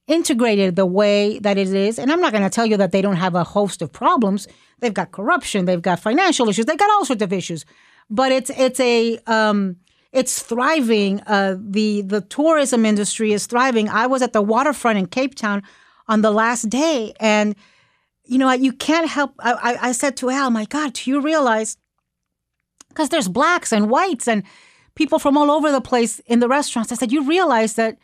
integrated 0.08 0.74
the 0.74 0.86
way 0.86 1.38
that 1.38 1.56
it 1.56 1.68
is, 1.68 1.98
and 1.98 2.10
I'm 2.10 2.20
not 2.20 2.32
going 2.32 2.42
to 2.42 2.50
tell 2.50 2.66
you 2.66 2.76
that 2.78 2.90
they 2.90 3.02
don't 3.02 3.16
have 3.16 3.34
a 3.34 3.44
host 3.44 3.82
of 3.82 3.92
problems. 3.92 4.48
They've 4.80 4.94
got 4.94 5.12
corruption, 5.12 5.66
they've 5.66 5.82
got 5.82 6.00
financial 6.00 6.48
issues, 6.48 6.66
they've 6.66 6.78
got 6.78 6.90
all 6.90 7.04
sorts 7.04 7.22
of 7.22 7.32
issues. 7.32 7.64
But 8.10 8.32
it's 8.32 8.50
it's 8.50 8.80
a 8.80 9.18
um, 9.26 9.76
it's 10.12 10.42
thriving. 10.42 11.20
Uh, 11.26 11.56
the 11.60 12.02
the 12.02 12.22
tourism 12.22 12.86
industry 12.86 13.32
is 13.32 13.46
thriving. 13.46 13.88
I 13.88 14.06
was 14.06 14.22
at 14.22 14.32
the 14.32 14.42
waterfront 14.42 14.98
in 14.98 15.06
Cape 15.06 15.34
Town 15.34 15.62
on 16.08 16.22
the 16.22 16.30
last 16.30 16.70
day, 16.70 17.12
and 17.20 17.54
you 18.24 18.38
know 18.38 18.50
you 18.52 18.72
can't 18.72 19.08
help. 19.08 19.34
I, 19.38 19.52
I, 19.52 19.88
I 19.88 19.92
said 19.92 20.16
to 20.18 20.30
Al, 20.30 20.50
"My 20.50 20.64
God, 20.64 20.94
do 20.94 21.10
you 21.10 21.20
realize?" 21.20 21.76
Because 22.88 23.10
there's 23.10 23.28
blacks 23.28 23.72
and 23.72 23.90
whites 23.90 24.26
and 24.26 24.42
people 24.94 25.18
from 25.18 25.36
all 25.36 25.50
over 25.50 25.70
the 25.70 25.82
place 25.82 26.18
in 26.20 26.40
the 26.40 26.48
restaurants. 26.48 26.90
I 26.90 26.94
said, 26.94 27.12
"You 27.12 27.24
realize 27.24 27.74
that 27.74 27.98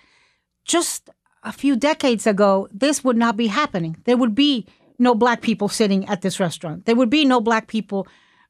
just 0.67 1.09
a 1.45 1.53
few 1.53 1.77
decades 1.77 2.27
ago, 2.27 2.69
this 2.73 3.05
would 3.05 3.17
not 3.17 3.37
be 3.37 3.47
happening. 3.49 3.97
There 4.05 4.17
would 4.17 4.35
be 4.35 4.67
no 4.99 5.15
black 5.15 5.41
people 5.43 5.69
sitting 5.69 6.07
at 6.09 6.23
this 6.23 6.41
restaurant. 6.41 6.87
There 6.87 6.97
would 6.97 7.11
be 7.11 7.25
no 7.25 7.41
black 7.41 7.67
people 7.67 8.07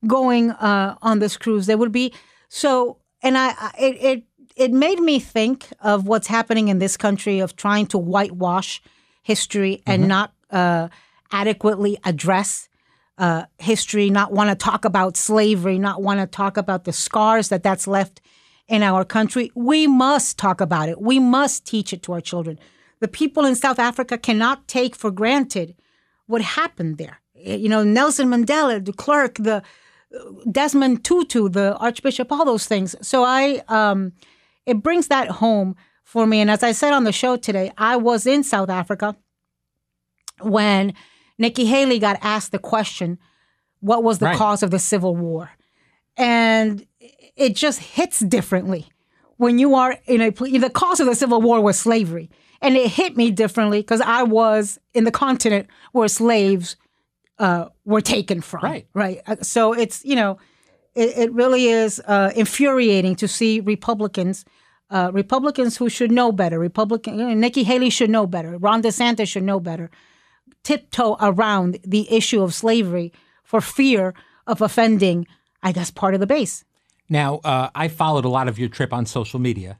going 0.07 0.51
uh, 0.53 0.97
on 1.03 1.19
this 1.19 1.37
cruise. 1.37 1.67
There 1.67 1.79
would 1.79 1.93
be 1.93 2.13
so, 2.49 2.99
and 3.23 3.37
I, 3.39 3.49
I- 3.51 3.75
it, 3.79 3.97
it 4.05 4.25
it 4.57 4.73
made 4.73 5.01
me 5.01 5.19
think 5.19 5.67
of 5.81 6.07
what's 6.07 6.29
happening 6.29 6.69
in 6.69 6.79
this 6.79 6.97
country 6.97 7.41
of 7.41 7.57
trying 7.57 7.87
to 7.89 7.99
whitewash 7.99 8.81
history 9.23 9.83
and 9.85 10.07
not 10.07 10.33
uh, 10.51 10.89
adequately 11.33 11.99
address 12.05 12.69
uh, 13.19 13.47
history, 13.59 14.11
not 14.11 14.31
want 14.31 14.51
to 14.51 14.55
talk 14.57 14.85
about 14.85 15.17
slavery, 15.17 15.77
not 15.79 16.03
want 16.03 16.21
to 16.21 16.27
talk 16.29 16.57
about 16.57 16.85
the 16.85 16.93
scars 16.93 17.49
that 17.49 17.65
that's 17.65 17.89
left 17.89 18.21
in 18.69 18.83
our 18.85 19.05
country. 19.05 19.51
We 19.57 19.89
must 19.89 20.39
talk 20.39 20.61
about 20.61 20.89
it. 20.89 21.01
We 21.01 21.19
must 21.19 21.65
teach 21.67 21.93
it 21.93 22.03
to 22.05 22.13
our 22.13 22.21
children. 22.21 22.59
The 23.05 23.09
people 23.09 23.45
in 23.45 23.55
South 23.55 23.79
Africa 23.79 24.17
cannot 24.17 24.67
take 24.67 24.97
for 24.97 25.11
granted 25.11 25.75
what 26.25 26.41
happened 26.41 26.97
there. 26.97 27.21
You 27.35 27.69
know, 27.69 27.85
Nelson 27.85 28.31
Mandela, 28.31 28.83
de 28.83 28.95
Klerk, 28.95 29.35
the 29.35 29.63
Desmond 30.51 31.05
Tutu, 31.05 31.51
the 31.51 31.77
Archbishop, 31.77 32.33
all 32.33 32.47
those 32.47 32.65
things. 32.65 32.97
So 33.03 33.23
I, 33.23 33.63
um, 33.69 34.15
it 34.65 34.83
brings 34.83 35.09
that 35.09 35.29
home 35.29 35.77
for 36.03 36.27
me. 36.27 36.41
And 36.41 36.51
as 36.51 36.63
I 36.63 36.73
said 36.73 36.95
on 36.95 37.05
the 37.05 37.13
show 37.13 37.37
today, 37.37 37.73
I 37.77 37.97
was 37.97 38.27
in 38.27 38.43
South 38.43 38.71
Africa 38.71 39.15
when 40.41 40.95
Nikki 41.37 41.67
Haley 41.67 41.99
got 41.99 42.17
asked 42.23 42.53
the 42.53 42.59
question, 42.59 43.19
"What 43.81 44.03
was 44.03 44.19
the 44.19 44.27
Right. 44.33 44.39
cause 44.39 44.63
of 44.63 44.71
the 44.71 44.79
Civil 44.79 45.15
War?" 45.15 45.51
And 46.17 46.87
it 47.37 47.55
just 47.55 47.81
hits 47.81 48.21
differently 48.21 48.89
when 49.37 49.59
you 49.59 49.75
are 49.75 49.99
in 50.07 50.23
a 50.23 50.31
the 50.31 50.71
cause 50.71 51.01
of 51.01 51.07
the 51.07 51.15
Civil 51.15 51.43
War 51.43 51.61
was 51.61 51.79
slavery, 51.79 52.31
and 52.65 52.77
it 52.77 52.91
hit 52.91 53.17
me 53.17 53.31
differently 53.31 53.81
because 53.81 54.01
I 54.01 54.23
was 54.23 54.81
in 54.95 55.05
the 55.05 55.11
continent 55.11 55.69
where 55.93 56.09
slaves 56.09 56.77
uh, 57.39 57.67
were 57.85 58.01
taken 58.01 58.41
from. 58.41 58.63
Right. 58.63 58.87
right. 58.95 59.21
Uh, 59.27 59.37
So 59.43 59.73
it's 59.75 60.05
you 60.05 60.17
know, 60.17 60.39
it, 60.95 61.11
it 61.17 61.33
really 61.33 61.67
is 61.67 62.01
uh, 62.07 62.33
infuriating 62.35 63.17
to 63.17 63.29
see 63.29 63.61
Republicans. 63.61 64.45
Uh, 64.91 65.11
Republicans 65.13 65.77
who 65.77 65.89
should 65.89 66.11
know 66.11 66.31
better, 66.33 66.59
Republican 66.59 67.19
you 67.19 67.25
know, 67.25 67.35
Nikki 67.35 67.65
Haley 67.65 67.91
should 67.91 68.11
know 68.11 68.27
better, 68.27 68.57
Ron 68.59 68.83
DeSantis 68.83 69.29
should 69.29 69.43
know 69.43 69.59
better, 69.59 69.91
tiptoe 70.63 71.17
around 71.21 71.79
the 71.85 72.11
issue 72.15 72.43
of 72.43 72.55
slavery 72.55 73.13
for 73.43 73.61
fear 73.61 74.15
of 74.47 74.61
offending, 74.61 75.27
I 75.63 75.73
guess, 75.73 75.91
part 75.91 76.15
of 76.15 76.21
the 76.21 76.27
base. 76.27 76.65
Now, 77.09 77.39
uh, 77.39 77.71
I 77.75 77.89
followed 77.89 78.25
a 78.25 78.29
lot 78.29 78.47
of 78.47 78.59
your 78.59 78.69
trip 78.69 78.93
on 78.93 79.07
social 79.07 79.41
media, 79.41 79.79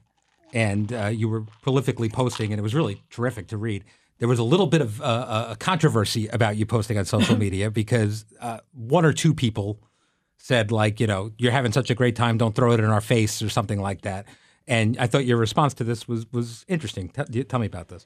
and 0.55 0.93
uh, 0.93 1.07
you 1.07 1.27
were 1.27 1.41
prolifically 1.63 2.11
posting, 2.11 2.51
and 2.51 2.59
it 2.59 2.63
was 2.63 2.73
really 2.73 3.03
terrific 3.09 3.47
to 3.47 3.57
read. 3.57 3.83
There 4.19 4.29
was 4.29 4.39
a 4.39 4.43
little 4.43 4.67
bit 4.67 4.79
of 4.79 5.01
uh, 5.01 5.47
a 5.49 5.55
controversy 5.57 6.27
about 6.29 6.55
you 6.55 6.65
posting 6.65 6.97
on 6.97 7.03
social 7.03 7.37
media 7.45 7.69
because 7.69 8.25
uh, 8.39 8.59
one 8.71 9.03
or 9.03 9.11
two 9.11 9.33
people 9.33 9.81
said, 10.37 10.71
like, 10.71 11.01
you 11.01 11.07
know, 11.07 11.31
you're 11.37 11.51
having 11.51 11.73
such 11.73 11.89
a 11.89 11.95
great 11.95 12.15
time, 12.15 12.37
don't 12.37 12.55
throw 12.55 12.71
it 12.71 12.79
in 12.79 12.85
our 12.85 13.01
face 13.01 13.41
or 13.41 13.49
something 13.49 13.81
like 13.81 14.01
that. 14.01 14.25
And 14.65 14.97
I 14.97 15.07
thought 15.07 15.25
your 15.25 15.37
response 15.37 15.73
to 15.75 15.83
this 15.83 16.07
was 16.07 16.25
was 16.31 16.65
interesting. 16.69 17.09
T- 17.09 17.43
tell 17.43 17.59
me 17.59 17.67
about 17.67 17.89
this. 17.89 18.05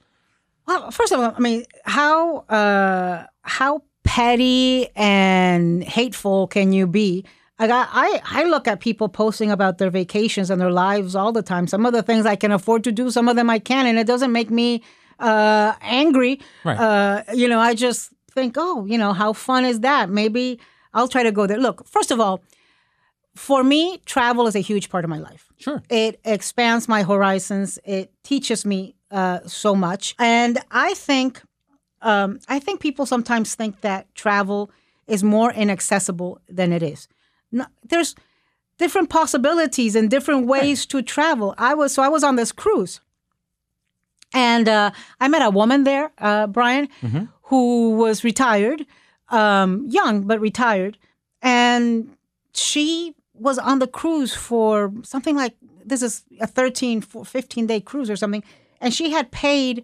Well, 0.66 0.90
first 0.92 1.14
of 1.14 1.20
all, 1.20 1.34
I 1.36 1.40
mean, 1.40 1.66
how 1.86 2.40
uh, 2.50 3.26
how 3.44 3.84
petty 4.04 4.90
and 4.96 5.84
hateful 5.84 6.48
can 6.48 6.74
you 6.74 6.88
be? 6.88 7.26
Like 7.60 7.72
I, 7.72 7.88
I, 7.92 8.22
I 8.24 8.44
look 8.46 8.68
at 8.68 8.80
people 8.80 9.10
posting 9.10 9.52
about 9.52 9.78
their 9.80 9.90
vacations 9.90 10.50
and 10.50 10.62
their 10.62 10.72
lives 10.72 11.14
all 11.14 11.34
the 11.34 11.42
time. 11.42 11.68
Some 11.68 11.86
of 11.86 11.92
the 11.92 12.02
things 12.02 12.26
I 12.26 12.38
can 12.38 12.52
afford 12.52 12.86
to 12.86 12.92
do, 12.92 13.12
some 13.12 13.28
of 13.28 13.36
them 13.36 13.50
I 13.50 13.60
can, 13.60 13.86
and 13.86 14.00
it 14.00 14.08
doesn't 14.08 14.32
make 14.32 14.50
me 14.50 14.82
uh, 15.20 15.74
angry. 15.82 16.40
Right. 16.64 16.80
Uh, 16.80 17.24
you 17.34 17.50
know, 17.50 17.60
I 17.60 17.76
just 17.76 18.12
think, 18.32 18.56
oh, 18.58 18.86
you 18.86 18.98
know, 18.98 19.12
how 19.12 19.34
fun 19.34 19.66
is 19.66 19.82
that? 19.82 20.10
Maybe 20.10 20.60
I'll 20.94 21.10
try 21.10 21.24
to 21.24 21.32
go 21.34 21.48
there. 21.48 21.58
Look, 21.58 21.86
first 21.86 22.12
of 22.12 22.20
all, 22.22 22.42
for 23.36 23.64
me, 23.64 24.02
travel 24.06 24.48
is 24.48 24.56
a 24.56 24.60
huge 24.60 24.90
part 24.90 25.04
of 25.04 25.10
my 25.10 25.20
life. 25.20 25.52
Sure. 25.58 25.84
It 25.90 26.20
expands 26.24 26.88
my 26.88 27.04
horizons. 27.04 27.78
It 27.84 28.14
teaches 28.24 28.66
me 28.66 28.96
uh, 29.12 29.40
so 29.46 29.76
much, 29.76 30.16
and 30.18 30.60
I 30.72 30.94
think, 30.94 31.42
um, 32.02 32.40
I 32.48 32.60
think 32.60 32.80
people 32.80 33.06
sometimes 33.06 33.56
think 33.56 33.82
that 33.82 34.14
travel 34.16 34.72
is 35.08 35.24
more 35.24 35.52
inaccessible 35.52 36.40
than 36.48 36.72
it 36.72 36.84
is. 36.84 37.08
No, 37.52 37.66
there's 37.84 38.16
different 38.78 39.10
possibilities 39.10 39.96
and 39.96 40.10
different 40.10 40.48
ways 40.48 40.86
to 40.88 41.02
travel. 41.02 41.54
I 41.58 41.74
was 41.74 41.94
so 41.94 42.02
I 42.04 42.10
was 42.10 42.24
on 42.24 42.36
this 42.36 42.52
cruise, 42.52 43.02
and 44.34 44.68
uh, 44.70 44.92
I 45.20 45.28
met 45.28 45.42
a 45.42 45.50
woman 45.50 45.84
there, 45.84 46.12
uh, 46.20 46.48
Brian, 46.48 46.88
who 47.44 47.96
was 47.96 48.24
retired, 48.24 48.86
um, 49.30 49.86
young 49.90 50.22
but 50.24 50.40
retired, 50.40 50.98
and 51.42 52.16
she 52.54 53.16
was 53.34 53.58
on 53.58 53.80
the 53.80 53.88
cruise 53.88 54.34
for 54.36 54.92
something 55.04 55.36
like 55.36 55.56
this 55.86 56.02
is 56.02 56.24
a 56.40 56.46
13, 56.48 57.02
15 57.02 57.66
day 57.68 57.80
cruise 57.82 58.10
or 58.10 58.16
something, 58.16 58.44
and 58.82 58.94
she 58.94 59.12
had 59.12 59.32
paid 59.32 59.84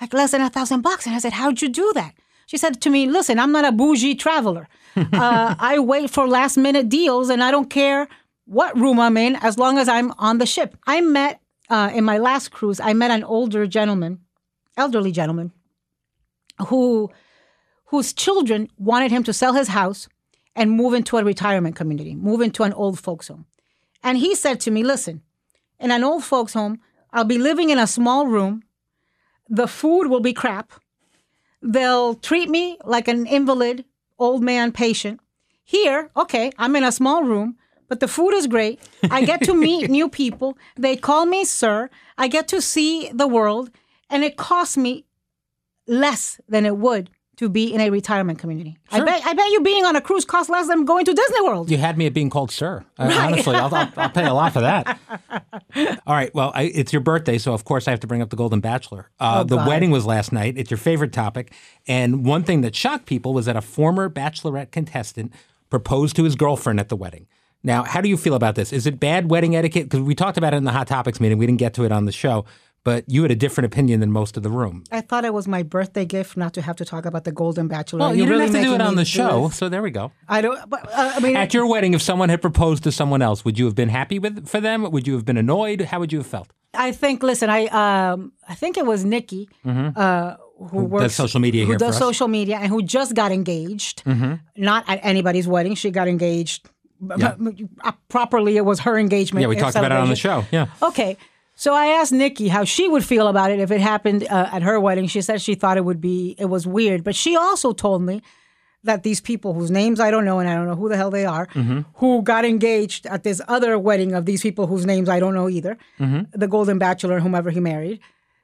like 0.00 0.14
less 0.14 0.30
than 0.32 0.40
a 0.40 0.50
thousand 0.50 0.80
bucks. 0.82 1.06
And 1.06 1.14
I 1.14 1.18
said, 1.18 1.34
How'd 1.34 1.60
you 1.62 1.68
do 1.68 1.92
that? 1.94 2.14
She 2.52 2.58
said 2.58 2.82
to 2.82 2.90
me, 2.90 3.06
Listen, 3.06 3.38
I'm 3.38 3.50
not 3.50 3.64
a 3.64 3.72
bougie 3.72 4.14
traveler. 4.14 4.68
uh, 4.96 5.54
I 5.58 5.78
wait 5.78 6.10
for 6.10 6.28
last 6.28 6.58
minute 6.58 6.90
deals 6.90 7.30
and 7.30 7.42
I 7.42 7.50
don't 7.50 7.70
care 7.70 8.08
what 8.44 8.78
room 8.78 9.00
I'm 9.00 9.16
in 9.16 9.36
as 9.36 9.56
long 9.56 9.78
as 9.78 9.88
I'm 9.88 10.12
on 10.18 10.36
the 10.36 10.44
ship. 10.44 10.76
I 10.86 11.00
met, 11.00 11.40
uh, 11.70 11.90
in 11.94 12.04
my 12.04 12.18
last 12.18 12.50
cruise, 12.50 12.78
I 12.78 12.92
met 12.92 13.10
an 13.10 13.24
older 13.24 13.66
gentleman, 13.66 14.20
elderly 14.76 15.12
gentleman, 15.12 15.52
who 16.66 17.10
whose 17.86 18.12
children 18.12 18.68
wanted 18.76 19.10
him 19.10 19.22
to 19.24 19.32
sell 19.32 19.54
his 19.54 19.68
house 19.68 20.06
and 20.54 20.70
move 20.70 20.92
into 20.92 21.16
a 21.16 21.24
retirement 21.24 21.74
community, 21.74 22.14
move 22.14 22.42
into 22.42 22.64
an 22.64 22.74
old 22.74 23.00
folks 23.00 23.28
home. 23.28 23.46
And 24.02 24.18
he 24.18 24.34
said 24.34 24.60
to 24.60 24.70
me, 24.70 24.82
Listen, 24.82 25.22
in 25.80 25.90
an 25.90 26.04
old 26.04 26.22
folks 26.22 26.52
home, 26.52 26.80
I'll 27.14 27.24
be 27.24 27.38
living 27.38 27.70
in 27.70 27.78
a 27.78 27.86
small 27.86 28.26
room. 28.26 28.62
The 29.48 29.66
food 29.66 30.08
will 30.08 30.20
be 30.20 30.34
crap. 30.34 30.81
They'll 31.62 32.14
treat 32.14 32.50
me 32.50 32.78
like 32.84 33.08
an 33.08 33.26
invalid 33.26 33.84
old 34.18 34.42
man 34.42 34.72
patient. 34.72 35.20
Here, 35.64 36.10
okay, 36.16 36.52
I'm 36.58 36.76
in 36.76 36.84
a 36.84 36.92
small 36.92 37.22
room, 37.22 37.56
but 37.88 38.00
the 38.00 38.08
food 38.08 38.34
is 38.34 38.46
great. 38.46 38.80
I 39.10 39.24
get 39.24 39.42
to 39.44 39.54
meet 39.68 39.88
new 39.88 40.08
people. 40.08 40.58
They 40.76 40.96
call 40.96 41.24
me 41.24 41.44
sir. 41.44 41.88
I 42.18 42.28
get 42.28 42.48
to 42.48 42.60
see 42.60 43.10
the 43.12 43.28
world, 43.28 43.70
and 44.10 44.24
it 44.24 44.36
costs 44.36 44.76
me 44.76 45.06
less 45.86 46.40
than 46.48 46.66
it 46.66 46.76
would 46.76 47.10
to 47.42 47.48
be 47.50 47.72
in 47.72 47.80
a 47.80 47.90
retirement 47.90 48.38
community. 48.38 48.78
I 48.90 49.00
bet 49.04 49.22
I 49.24 49.32
bet 49.34 49.46
you 49.50 49.60
being 49.62 49.84
on 49.84 49.94
a 49.96 50.00
cruise 50.00 50.24
costs 50.24 50.48
less 50.50 50.66
than 50.68 50.84
going 50.84 51.04
to 51.04 51.12
Disney 51.14 51.42
World. 51.42 51.70
You 51.70 51.76
had 51.78 51.98
me 51.98 52.06
at 52.06 52.14
being 52.14 52.30
called 52.30 52.50
sir. 52.50 52.84
Honestly, 52.98 53.54
I'll, 53.54 53.74
I'll, 53.74 53.92
I'll 53.96 54.10
pay 54.10 54.24
a 54.26 54.32
lot 54.34 54.52
for 54.52 54.60
that. 54.60 54.98
All 56.06 56.14
right. 56.14 56.34
Well, 56.34 56.52
I, 56.54 56.62
it's 56.64 56.92
your 56.92 57.00
birthday, 57.02 57.38
so 57.38 57.52
of 57.52 57.64
course 57.64 57.86
I 57.88 57.90
have 57.90 58.00
to 58.00 58.06
bring 58.06 58.22
up 58.22 58.30
the 58.30 58.36
Golden 58.36 58.60
Bachelor. 58.60 59.10
Uh, 59.20 59.40
Oh, 59.40 59.44
the 59.44 59.56
God. 59.56 59.68
wedding 59.68 59.90
was 59.90 60.06
last 60.06 60.32
night. 60.32 60.54
It's 60.56 60.70
your 60.70 60.78
favorite 60.78 61.12
topic. 61.12 61.52
And 61.86 62.24
one 62.24 62.44
thing 62.44 62.60
that 62.62 62.74
shocked 62.76 63.06
people 63.06 63.32
was 63.34 63.46
that 63.46 63.56
a 63.56 63.62
former 63.62 64.08
Bachelorette 64.10 64.70
contestant 64.70 65.32
proposed 65.70 66.16
to 66.16 66.24
his 66.24 66.34
girlfriend 66.36 66.78
at 66.80 66.88
the 66.90 66.96
wedding. 66.96 67.26
Now, 67.64 67.84
how 67.84 68.00
do 68.00 68.08
you 68.08 68.16
feel 68.16 68.34
about 68.34 68.56
this? 68.56 68.72
Is 68.72 68.86
it 68.86 68.98
bad 69.00 69.30
wedding 69.30 69.54
etiquette? 69.56 69.84
Because 69.84 70.00
we 70.00 70.14
talked 70.14 70.36
about 70.36 70.52
it 70.52 70.56
in 70.58 70.64
the 70.64 70.72
Hot 70.72 70.86
Topics 70.88 71.20
meeting. 71.20 71.38
We 71.38 71.46
didn't 71.46 71.60
get 71.60 71.74
to 71.74 71.84
it 71.84 71.92
on 71.92 72.04
the 72.06 72.12
show, 72.12 72.44
but 72.84 73.04
you 73.06 73.22
had 73.22 73.30
a 73.30 73.36
different 73.36 73.66
opinion 73.66 74.00
than 74.00 74.10
most 74.10 74.36
of 74.36 74.42
the 74.42 74.50
room. 74.50 74.84
I 74.90 75.00
thought 75.00 75.24
it 75.24 75.32
was 75.32 75.46
my 75.46 75.62
birthday 75.62 76.04
gift 76.04 76.36
not 76.36 76.52
to 76.54 76.62
have 76.62 76.76
to 76.76 76.84
talk 76.84 77.04
about 77.06 77.24
the 77.24 77.32
Golden 77.32 77.68
Bachelor. 77.68 78.00
Well, 78.00 78.14
you 78.14 78.24
You're 78.24 78.26
didn't 78.26 78.40
really 78.40 78.58
have 78.58 78.64
to 78.64 78.68
do 78.70 78.74
it 78.74 78.80
on 78.86 78.96
the 78.96 79.04
show, 79.04 79.48
so 79.50 79.68
there 79.68 79.82
we 79.82 79.90
go. 79.90 80.12
I 80.28 80.40
don't. 80.40 80.68
But 80.68 80.86
uh, 80.92 81.12
I 81.16 81.20
mean, 81.20 81.36
At 81.36 81.54
your 81.54 81.66
wedding, 81.66 81.94
if 81.94 82.02
someone 82.02 82.28
had 82.28 82.40
proposed 82.42 82.82
to 82.84 82.92
someone 82.92 83.22
else, 83.22 83.44
would 83.44 83.58
you 83.58 83.64
have 83.66 83.74
been 83.74 83.88
happy 83.88 84.18
with 84.18 84.48
for 84.48 84.60
them? 84.60 84.90
Would 84.90 85.06
you 85.06 85.14
have 85.14 85.24
been 85.24 85.36
annoyed? 85.36 85.82
How 85.82 86.00
would 86.00 86.12
you 86.12 86.18
have 86.18 86.26
felt? 86.26 86.52
I 86.74 86.92
think. 86.92 87.22
Listen, 87.22 87.50
I 87.50 87.66
um, 87.66 88.32
I 88.48 88.54
think 88.54 88.76
it 88.78 88.86
was 88.86 89.04
Nikki, 89.04 89.48
uh, 89.64 90.36
who, 90.58 90.84
works 90.84 90.92
Mm-hmm. 90.94 90.96
does 91.04 91.14
social 91.14 91.40
media 91.40 91.66
who 91.66 91.76
does. 91.76 91.94
Mm-hmm. 91.94 91.98
social 92.04 92.28
media, 92.28 92.56
and 92.56 92.68
who 92.68 92.82
just 92.82 93.14
got 93.14 93.30
engaged. 93.30 94.02
Not 94.56 94.88
at 94.88 95.00
anybody's 95.02 95.46
wedding. 95.46 95.74
She 95.74 95.90
got 95.90 96.08
engaged. 96.08 96.68
Yeah. 97.18 97.34
properly, 98.08 98.56
it 98.56 98.64
was 98.64 98.80
her 98.80 98.96
engagement. 98.98 99.42
Yeah, 99.42 99.48
we 99.48 99.56
talked 99.56 99.76
about 99.76 99.92
it 99.92 99.98
on 99.98 100.08
the 100.08 100.16
show. 100.16 100.44
Yeah. 100.52 100.66
Okay. 100.82 101.16
So 101.62 101.74
I 101.74 101.86
asked 101.98 102.10
Nikki 102.10 102.48
how 102.48 102.64
she 102.64 102.88
would 102.88 103.04
feel 103.04 103.28
about 103.28 103.52
it 103.52 103.60
if 103.60 103.70
it 103.70 103.80
happened 103.80 104.24
uh, 104.24 104.48
at 104.50 104.62
her 104.62 104.80
wedding. 104.80 105.06
She 105.06 105.22
said 105.22 105.40
she 105.40 105.54
thought 105.54 105.76
it 105.76 105.84
would 105.84 106.00
be 106.00 106.34
it 106.36 106.46
was 106.46 106.66
weird, 106.66 107.04
but 107.04 107.14
she 107.14 107.36
also 107.36 107.72
told 107.72 108.02
me 108.02 108.20
that 108.82 109.04
these 109.04 109.20
people 109.20 109.54
whose 109.54 109.70
names 109.70 110.00
I 110.00 110.10
don't 110.10 110.24
know 110.24 110.40
and 110.40 110.48
I 110.48 110.56
don't 110.56 110.66
know 110.66 110.74
who 110.74 110.88
the 110.88 110.96
hell 110.96 111.12
they 111.12 111.24
are, 111.24 111.46
who 112.00 112.20
got 112.22 112.44
engaged 112.44 113.06
at 113.06 113.22
this 113.22 113.40
other 113.46 113.78
wedding 113.78 114.12
of 114.12 114.26
these 114.26 114.42
people 114.42 114.66
whose 114.66 114.84
names 114.84 115.08
I 115.08 115.20
don't 115.20 115.34
know 115.34 115.48
either, 115.48 115.78
the 116.32 116.48
Golden 116.48 116.78
Bachelor, 116.78 117.20
whomever 117.20 117.50
he 117.50 117.60
married, 117.60 118.00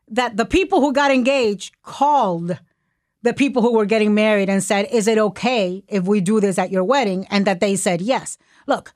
that 0.06 0.36
the 0.36 0.46
people 0.46 0.80
who 0.80 0.92
got 0.92 1.10
engaged 1.10 1.74
called 1.82 2.56
the 3.24 3.34
people 3.34 3.62
who 3.62 3.72
were 3.72 3.84
getting 3.84 4.14
married 4.14 4.48
and 4.48 4.62
said, 4.62 4.86
"Is 4.92 5.08
it 5.08 5.18
okay 5.18 5.82
if 5.88 6.04
we 6.04 6.20
do 6.20 6.38
this 6.38 6.56
at 6.56 6.70
your 6.70 6.84
wedding?" 6.84 7.26
And 7.30 7.48
that 7.48 7.58
they 7.58 7.74
said 7.74 8.00
yes. 8.00 8.38
Look, 8.68 8.94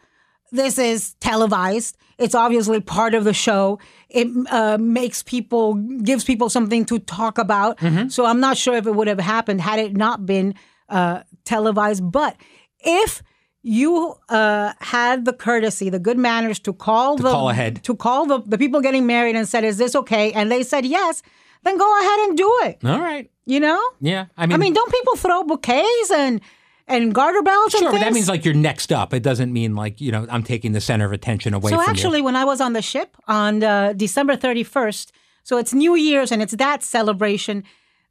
this 0.52 0.78
is 0.78 1.14
televised. 1.14 1.96
It's 2.22 2.34
obviously 2.34 2.80
part 2.80 3.14
of 3.14 3.24
the 3.24 3.34
show. 3.34 3.78
It 4.08 4.28
uh, 4.50 4.78
makes 4.78 5.22
people, 5.22 5.74
gives 5.74 6.24
people 6.24 6.48
something 6.50 6.84
to 6.86 6.98
talk 6.98 7.38
about. 7.38 7.80
So 8.08 8.24
I'm 8.24 8.40
not 8.40 8.56
sure 8.56 8.76
if 8.76 8.86
it 8.86 8.94
would 8.94 9.08
have 9.08 9.20
happened 9.20 9.60
had 9.60 9.78
it 9.78 9.96
not 9.96 10.24
been 10.26 10.54
uh, 10.88 11.22
televised. 11.44 12.10
But 12.10 12.36
if 12.80 13.22
you 13.62 14.14
uh, 14.28 14.72
had 14.80 15.24
the 15.24 15.32
courtesy, 15.32 15.88
the 15.88 15.98
good 15.98 16.18
manners 16.18 16.58
to 16.60 16.72
call 16.72 17.16
the 17.16 17.30
call 17.30 17.48
ahead. 17.50 17.82
to 17.84 17.94
call 17.94 18.26
the, 18.26 18.40
the 18.46 18.58
people 18.58 18.80
getting 18.80 19.06
married 19.06 19.36
and 19.36 19.48
said, 19.48 19.64
"Is 19.64 19.78
this 19.78 19.94
okay?" 19.94 20.32
and 20.32 20.50
they 20.50 20.62
said 20.62 20.84
yes, 20.84 21.22
then 21.62 21.78
go 21.78 22.00
ahead 22.00 22.18
and 22.28 22.36
do 22.36 22.50
it. 22.64 22.78
All 22.84 23.00
right. 23.00 23.30
You 23.46 23.60
know. 23.60 23.80
Yeah. 24.00 24.26
I 24.36 24.46
mean, 24.46 24.54
I 24.54 24.58
mean, 24.58 24.72
don't 24.72 24.92
people 24.92 25.16
throw 25.16 25.44
bouquets 25.44 26.10
and 26.10 26.40
and 26.88 27.14
garter 27.14 27.42
bells 27.42 27.72
sure, 27.72 27.92
but 27.92 28.00
that 28.00 28.12
means 28.12 28.28
like 28.28 28.44
you're 28.44 28.54
next 28.54 28.92
up. 28.92 29.14
It 29.14 29.22
doesn't 29.22 29.52
mean 29.52 29.74
like 29.74 30.00
you 30.00 30.12
know 30.12 30.26
I'm 30.30 30.42
taking 30.42 30.72
the 30.72 30.80
center 30.80 31.04
of 31.04 31.12
attention 31.12 31.54
away 31.54 31.70
so 31.70 31.80
actually, 31.80 32.18
you. 32.18 32.24
when 32.24 32.36
I 32.36 32.44
was 32.44 32.60
on 32.60 32.72
the 32.72 32.82
ship 32.82 33.16
on 33.28 33.62
uh, 33.62 33.92
December 33.92 34.36
31st, 34.36 35.10
so 35.44 35.58
it's 35.58 35.72
New 35.72 35.94
Year's 35.94 36.32
and 36.32 36.42
it's 36.42 36.54
that 36.56 36.82
celebration, 36.82 37.64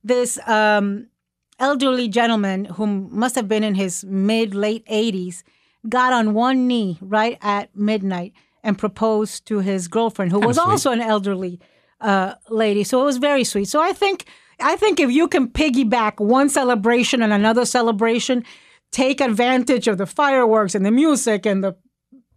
this 0.04 0.40
um, 0.48 1.08
elderly 1.60 2.08
gentleman 2.08 2.66
who 2.66 2.88
must 2.88 3.36
have 3.36 3.48
been 3.48 3.64
in 3.64 3.76
his 3.76 4.04
mid 4.04 4.54
late 4.56 4.86
80s 4.88 5.44
got 5.88 6.14
on 6.14 6.34
one 6.34 6.68
knee 6.68 6.98
right 7.02 7.38
at 7.42 7.76
midnight 7.76 8.34
and 8.64 8.78
proposed 8.78 9.46
to 9.48 9.60
his 9.60 9.88
girlfriend, 9.88 10.32
who 10.32 10.40
was 10.40 10.58
sweet. 10.58 10.70
also 10.70 10.92
an 10.92 11.02
elderly 11.02 11.60
uh, 12.00 12.36
lady. 12.50 12.84
So 12.84 13.02
it 13.02 13.06
was 13.06 13.18
very 13.18 13.44
sweet. 13.44 13.66
So 13.66 13.82
I 13.82 13.94
think 13.94 14.26
I 14.60 14.76
think 14.76 15.00
if 15.00 15.12
you 15.12 15.28
can 15.28 15.48
piggyback 15.48 16.20
one 16.20 16.50
celebration 16.50 17.22
and 17.22 17.34
another 17.34 17.66
celebration, 17.66 18.44
take 18.91 19.21
advantage 19.21 19.88
of 19.88 19.97
the 19.97 20.06
fireworks 20.06 20.75
and 20.75 20.86
the 20.86 20.91
music 20.91 21.45
and 21.45 21.63
the 21.63 21.75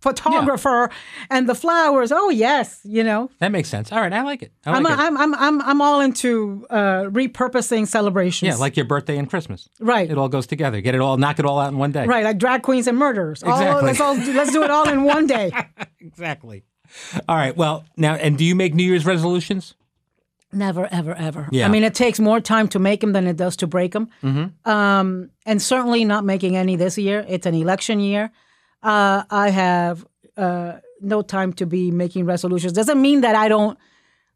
photographer 0.00 0.90
and 1.30 1.48
the 1.48 1.54
flowers. 1.54 2.12
Oh 2.12 2.28
yes, 2.30 2.80
you 2.84 3.02
know. 3.02 3.30
That 3.38 3.52
makes 3.52 3.68
sense. 3.70 3.90
All 3.90 4.00
right, 4.00 4.12
I 4.12 4.22
like 4.22 4.42
it. 4.42 4.52
I 4.66 4.78
like 4.78 4.92
it. 4.92 4.98
I'm 4.98 5.16
I'm 5.16 5.34
I'm 5.34 5.62
I'm 5.62 5.80
all 5.82 6.00
into 6.00 6.66
uh, 6.70 7.04
repurposing 7.04 7.86
celebrations. 7.88 8.46
yeah, 8.48 8.56
like 8.56 8.76
your 8.76 8.84
birthday 8.86 9.16
and 9.16 9.28
Christmas. 9.30 9.68
Right. 9.80 10.10
It 10.10 10.18
all 10.18 10.28
goes 10.28 10.46
together. 10.46 10.80
Get 10.82 10.94
it 10.94 11.00
all, 11.00 11.16
knock 11.16 11.38
it 11.38 11.46
all 11.46 11.58
out 11.58 11.72
in 11.72 11.78
one 11.78 11.92
day. 11.92 12.04
right, 12.06 12.22
like 12.24 12.38
drag 12.38 12.62
queens 12.62 12.86
and 12.86 12.98
murderers. 12.98 13.42
All- 13.42 13.52
Exactly. 13.52 13.86
let's 13.86 14.00
all 14.00 14.14
let's 14.16 14.52
do 14.52 14.62
it 14.62 14.70
all 14.70 14.88
in 14.88 15.04
one 15.04 15.26
day. 15.26 15.50
Exactly. 16.00 16.64
All 17.26 17.34
right. 17.34 17.56
Well, 17.56 17.86
now, 17.96 18.14
and 18.14 18.36
do 18.36 18.44
you 18.44 18.54
make 18.54 18.74
New 18.74 18.84
Year's 18.84 19.06
resolutions? 19.06 19.74
Never, 20.54 20.88
ever, 20.90 21.14
ever. 21.14 21.48
Yeah. 21.50 21.66
I 21.66 21.68
mean, 21.68 21.84
it 21.84 21.94
takes 21.94 22.20
more 22.20 22.40
time 22.40 22.68
to 22.68 22.78
make 22.78 23.00
them 23.00 23.12
than 23.12 23.26
it 23.26 23.36
does 23.36 23.56
to 23.56 23.66
break 23.66 23.92
them. 23.92 24.08
Mm-hmm. 24.22 24.70
Um, 24.70 25.30
and 25.44 25.60
certainly 25.60 26.04
not 26.04 26.24
making 26.24 26.56
any 26.56 26.76
this 26.76 26.96
year. 26.96 27.24
It's 27.28 27.46
an 27.46 27.54
election 27.54 28.00
year. 28.00 28.30
Uh, 28.82 29.24
I 29.30 29.50
have 29.50 30.06
uh, 30.36 30.74
no 31.00 31.22
time 31.22 31.52
to 31.54 31.66
be 31.66 31.90
making 31.90 32.26
resolutions. 32.26 32.72
Doesn't 32.72 33.00
mean 33.00 33.22
that 33.22 33.34
I 33.34 33.48
don't 33.48 33.78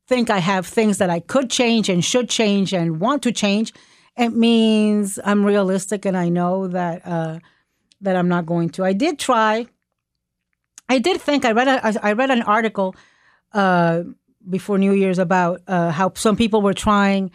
think 0.07 0.31
I 0.31 0.39
have 0.39 0.67
things 0.67 0.99
that 0.99 1.11
I 1.11 1.21
could 1.21 1.51
change 1.51 1.89
and 1.89 2.05
should 2.05 2.29
change 2.29 2.73
and 2.73 2.99
want 2.99 3.23
to 3.23 3.33
change. 3.33 3.73
It 4.17 4.31
means 4.31 5.19
I'm 5.25 5.45
realistic 5.45 6.05
and 6.05 6.17
I 6.17 6.29
know 6.29 6.67
that 6.69 7.07
uh, 7.07 7.39
that 8.01 8.17
I'm 8.17 8.29
not 8.29 8.47
going 8.47 8.71
to. 8.71 8.85
I 8.85 8.93
did 8.93 9.19
try. 9.19 9.67
I 10.89 10.99
did 10.99 11.21
think 11.21 11.45
I 11.45 11.53
read 11.53 11.69
a, 11.69 12.05
I 12.05 12.13
read 12.13 12.31
an 12.31 12.43
article 12.43 12.97
uh, 13.53 14.03
before 14.49 14.79
New 14.79 14.93
Year's 14.93 15.19
about 15.19 15.61
uh, 15.67 15.91
how 15.91 16.13
some 16.15 16.37
people 16.37 16.63
were 16.63 16.75
trying, 16.75 17.31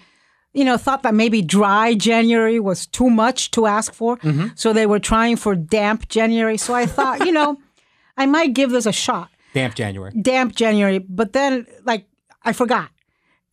you 0.54 0.63
know, 0.65 0.78
thought 0.78 1.04
that 1.04 1.13
maybe 1.13 1.41
dry 1.41 1.93
January 1.93 2.60
was 2.60 2.86
too 2.88 3.10
much 3.10 3.52
to 3.52 3.65
ask 3.65 3.93
for, 3.93 4.19
so 4.56 4.73
they 4.73 4.86
were 4.86 4.99
trying 4.99 5.36
for 5.36 5.56
damp 5.56 6.08
January. 6.10 6.58
So 6.58 6.73
I 6.73 6.86
thought, 6.86 7.26
you 7.26 7.32
know, 7.32 7.58
I 8.17 8.26
might 8.26 8.54
give 8.54 8.69
this 8.71 8.86
a 8.86 8.91
shot, 8.91 9.30
Damp 9.54 9.76
January. 9.76 10.12
damp 10.21 10.56
January. 10.56 10.99
But 10.99 11.34
then, 11.34 11.65
like, 11.86 12.06
I 12.43 12.54
forgot, 12.54 12.89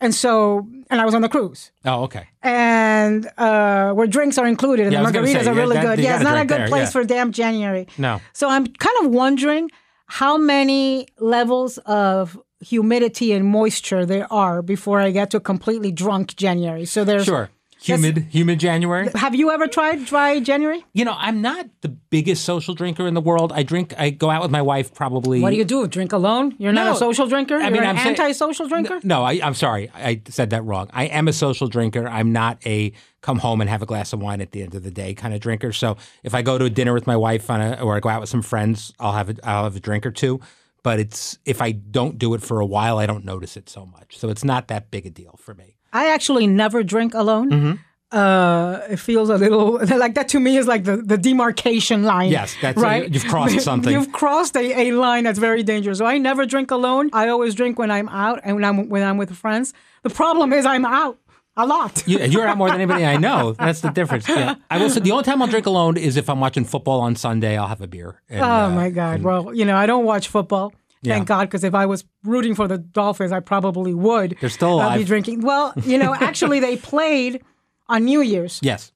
and 0.01 0.14
so 0.14 0.66
and 0.90 1.01
I 1.01 1.05
was 1.05 1.14
on 1.14 1.23
the 1.23 1.29
cruise. 1.29 1.70
Oh, 1.85 2.03
okay. 2.05 2.27
And 2.42 3.31
uh, 3.38 3.92
where 3.92 4.07
drinks 4.07 4.37
are 4.38 4.46
included, 4.46 4.87
and 4.87 4.92
Yeah, 4.92 5.03
the 5.03 5.18
margaritas 5.18 5.44
say, 5.44 5.51
are 5.51 5.55
really 5.55 5.77
that- 5.77 5.96
good. 5.96 5.99
Yeah, 6.05 6.16
it's 6.16 6.25
not 6.25 6.37
a 6.40 6.44
good 6.44 6.61
there, 6.62 6.68
place 6.68 6.88
yeah. 6.88 6.90
for 6.90 7.05
damp 7.05 7.35
January. 7.35 7.87
No. 7.96 8.20
So 8.33 8.49
I'm 8.49 8.66
kind 8.66 8.96
of 9.07 9.12
wondering 9.12 9.70
how 10.07 10.37
many 10.37 11.07
levels 11.18 11.79
of 11.87 12.37
humidity 12.61 13.33
and 13.33 13.46
moisture 13.46 14.05
there 14.07 14.31
are 14.33 14.62
before 14.62 15.01
I 15.01 15.11
get 15.11 15.31
to 15.31 15.38
a 15.38 15.40
completely 15.40 15.90
drunk 15.92 16.37
January. 16.37 16.85
So 16.85 17.05
there's 17.05 17.25
Sure. 17.25 17.49
humid, 17.83 18.27
humid 18.31 18.61
January. 18.61 19.09
Have 19.14 19.35
you 19.35 19.51
ever 19.51 19.66
tried 19.66 20.05
dry 20.05 20.38
January? 20.40 20.85
You 20.92 21.07
know, 21.07 21.14
I'm 21.16 21.40
not 21.40 21.66
the 21.81 21.88
biggest 21.88 22.44
social 22.44 22.75
drinker 22.75 23.07
in 23.07 23.14
the 23.14 23.20
world. 23.23 23.51
I 23.55 23.62
drink. 23.62 23.94
I 23.96 24.11
go 24.11 24.29
out 24.29 24.42
with 24.42 24.51
my 24.51 24.61
wife 24.61 24.92
probably. 24.92 25.40
What 25.40 25.51
do 25.51 25.57
you 25.57 25.64
do? 25.64 25.87
Drink 25.88 26.12
alone? 26.12 26.55
You're 26.59 26.75
not 26.75 26.94
a 26.94 26.99
social 26.99 27.27
drinker? 27.27 27.57
I 27.57 27.62
You're 27.62 27.70
mean, 27.70 27.83
an 27.85 27.96
I'm 27.96 28.07
anti-social 28.07 28.68
drinker? 28.68 29.01
No, 29.03 29.25
I, 29.25 29.40
I'm 29.42 29.55
sorry. 29.55 29.90
I 29.94 30.20
said 30.29 30.51
that 30.51 30.62
wrong. 30.64 30.90
I 30.92 31.05
am 31.07 31.29
a 31.29 31.33
social 31.33 31.68
drinker. 31.68 32.07
I'm 32.07 32.33
not 32.33 32.59
a 32.66 32.92
come 33.23 33.38
home 33.38 33.62
and 33.62 33.70
have 33.70 33.81
a 33.81 33.87
glass 33.87 34.12
of 34.12 34.20
wine 34.20 34.42
at 34.42 34.53
the 34.53 34.62
end 34.62 34.75
of 34.75 34.83
the 34.83 34.90
day 34.90 35.14
kind 35.14 35.33
of 35.33 35.40
drinker. 35.40 35.73
So 35.73 35.96
if 36.23 36.35
I 36.35 36.42
go 36.42 36.59
to 36.59 36.66
a 36.66 36.70
dinner 36.70 36.92
with 36.92 37.07
my 37.07 37.16
wife 37.16 37.49
on 37.49 37.62
a, 37.62 37.81
or 37.81 37.96
I 37.96 38.01
go 38.01 38.11
out 38.11 38.20
with 38.20 38.31
some 38.31 38.42
friends, 38.42 38.92
I'll 39.01 39.12
have 39.12 39.31
a, 39.31 39.37
I'll 39.44 39.64
have 39.64 39.77
a 39.77 39.81
drink 39.81 40.05
or 40.05 40.11
two. 40.11 40.40
But 40.82 40.98
it's 41.00 41.38
if 41.44 41.60
I 41.60 41.72
don't 41.72 42.18
do 42.18 42.34
it 42.34 42.42
for 42.42 42.60
a 42.60 42.66
while, 42.66 42.98
I 42.98 43.06
don't 43.06 43.24
notice 43.24 43.56
it 43.56 43.68
so 43.68 43.84
much. 43.86 44.18
So 44.18 44.28
it's 44.30 44.44
not 44.44 44.68
that 44.68 44.90
big 44.90 45.06
a 45.06 45.10
deal 45.10 45.36
for 45.38 45.54
me. 45.54 45.76
I 45.92 46.08
actually 46.12 46.46
never 46.46 46.82
drink 46.82 47.14
alone. 47.14 47.50
Mm-hmm. 47.50 47.72
Uh, 48.12 48.80
it 48.90 48.96
feels 48.98 49.30
a 49.30 49.36
little 49.38 49.78
like 49.98 50.14
that 50.14 50.28
to 50.30 50.40
me 50.40 50.56
is 50.56 50.66
like 50.66 50.82
the, 50.84 50.96
the 50.96 51.16
demarcation 51.16 52.02
line. 52.02 52.30
Yes, 52.30 52.56
that's- 52.60 52.82
right. 52.82 53.12
you've 53.12 53.26
crossed 53.26 53.60
something. 53.70 53.92
You've 53.92 54.10
crossed 54.12 54.56
a, 54.56 54.88
a 54.88 54.92
line 54.92 55.24
that's 55.24 55.38
very 55.38 55.62
dangerous. 55.62 55.98
So 55.98 56.06
I 56.06 56.18
never 56.18 56.44
drink 56.44 56.70
alone. 56.72 57.10
I 57.12 57.28
always 57.28 57.54
drink 57.54 57.78
when 57.78 57.90
I'm 57.90 58.08
out 58.08 58.40
and 58.42 58.56
when 58.56 58.64
I'm 58.64 58.88
when 58.88 59.02
I'm 59.04 59.16
with 59.16 59.34
friends. 59.36 59.72
The 60.02 60.10
problem 60.10 60.52
is 60.52 60.66
I'm 60.66 60.84
out 60.84 61.18
a 61.56 61.66
lot. 61.66 62.02
You, 62.06 62.18
you're 62.20 62.46
out 62.46 62.56
more 62.56 62.68
than 62.68 62.80
anybody 62.80 63.04
I 63.04 63.16
know. 63.16 63.52
That's 63.52 63.80
the 63.80 63.90
difference. 63.90 64.28
Yeah. 64.28 64.54
I 64.70 64.78
will 64.78 64.88
say 64.90 65.00
the 65.00 65.10
only 65.12 65.24
time 65.24 65.42
I'll 65.42 65.48
drink 65.48 65.66
alone 65.66 65.96
is 65.96 66.16
if 66.16 66.30
I'm 66.30 66.40
watching 66.40 66.64
football 66.64 67.00
on 67.00 67.16
Sunday. 67.16 67.56
I'll 67.58 67.66
have 67.68 67.80
a 67.80 67.86
beer. 67.88 68.20
And, 68.28 68.40
Oh 68.40 68.44
uh, 68.44 68.70
my 68.70 68.90
God! 68.90 69.22
Well, 69.22 69.52
you 69.54 69.64
know, 69.64 69.76
I 69.76 69.86
don't 69.86 70.04
watch 70.04 70.28
football. 70.28 70.70
Thank 71.02 71.22
Yeah. 71.22 71.24
God, 71.24 71.44
because 71.48 71.64
if 71.64 71.74
I 71.74 71.86
was 71.86 72.04
rooting 72.24 72.54
for 72.54 72.68
the 72.68 72.78
Dolphins, 72.78 73.32
I 73.32 73.40
probably 73.40 73.94
would. 73.94 74.36
They're 74.40 74.50
still 74.50 74.80
uh, 74.80 74.96
be 74.96 75.04
drinking. 75.04 75.40
Well, 75.40 75.72
you 75.84 75.98
know, 75.98 76.14
actually, 76.14 76.60
they 76.60 76.76
played 76.92 77.42
on 77.88 78.04
New 78.04 78.20
Year's, 78.20 78.60
Yes. 78.62 78.92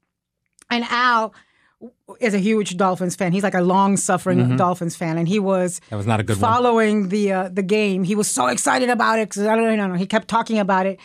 and 0.70 0.84
Al 0.84 1.34
is 2.20 2.34
a 2.34 2.38
huge 2.38 2.76
Dolphins 2.76 3.16
fan. 3.16 3.32
He's 3.32 3.42
like 3.42 3.54
a 3.54 3.60
long-suffering 3.62 4.56
Dolphins 4.56 4.96
fan, 4.96 5.18
and 5.18 5.26
he 5.28 5.38
was 5.40 5.80
Mm-hmm. 5.80 5.90
That 5.90 5.96
was 5.96 6.06
not 6.06 6.20
a 6.20 6.22
good 6.22 6.36
one. 6.40 6.52
following 6.52 7.08
the 7.08 7.32
uh, 7.32 7.48
the 7.48 7.62
game. 7.62 8.04
He 8.04 8.14
was 8.14 8.28
so 8.28 8.46
excited 8.46 8.88
about 8.90 9.18
it 9.18 9.28
because 9.28 9.46
I 9.46 9.56
don't 9.56 9.76
know. 9.76 9.94
He 9.94 10.06
kept 10.06 10.28
talking 10.28 10.58
about 10.58 10.86
it. 10.86 11.00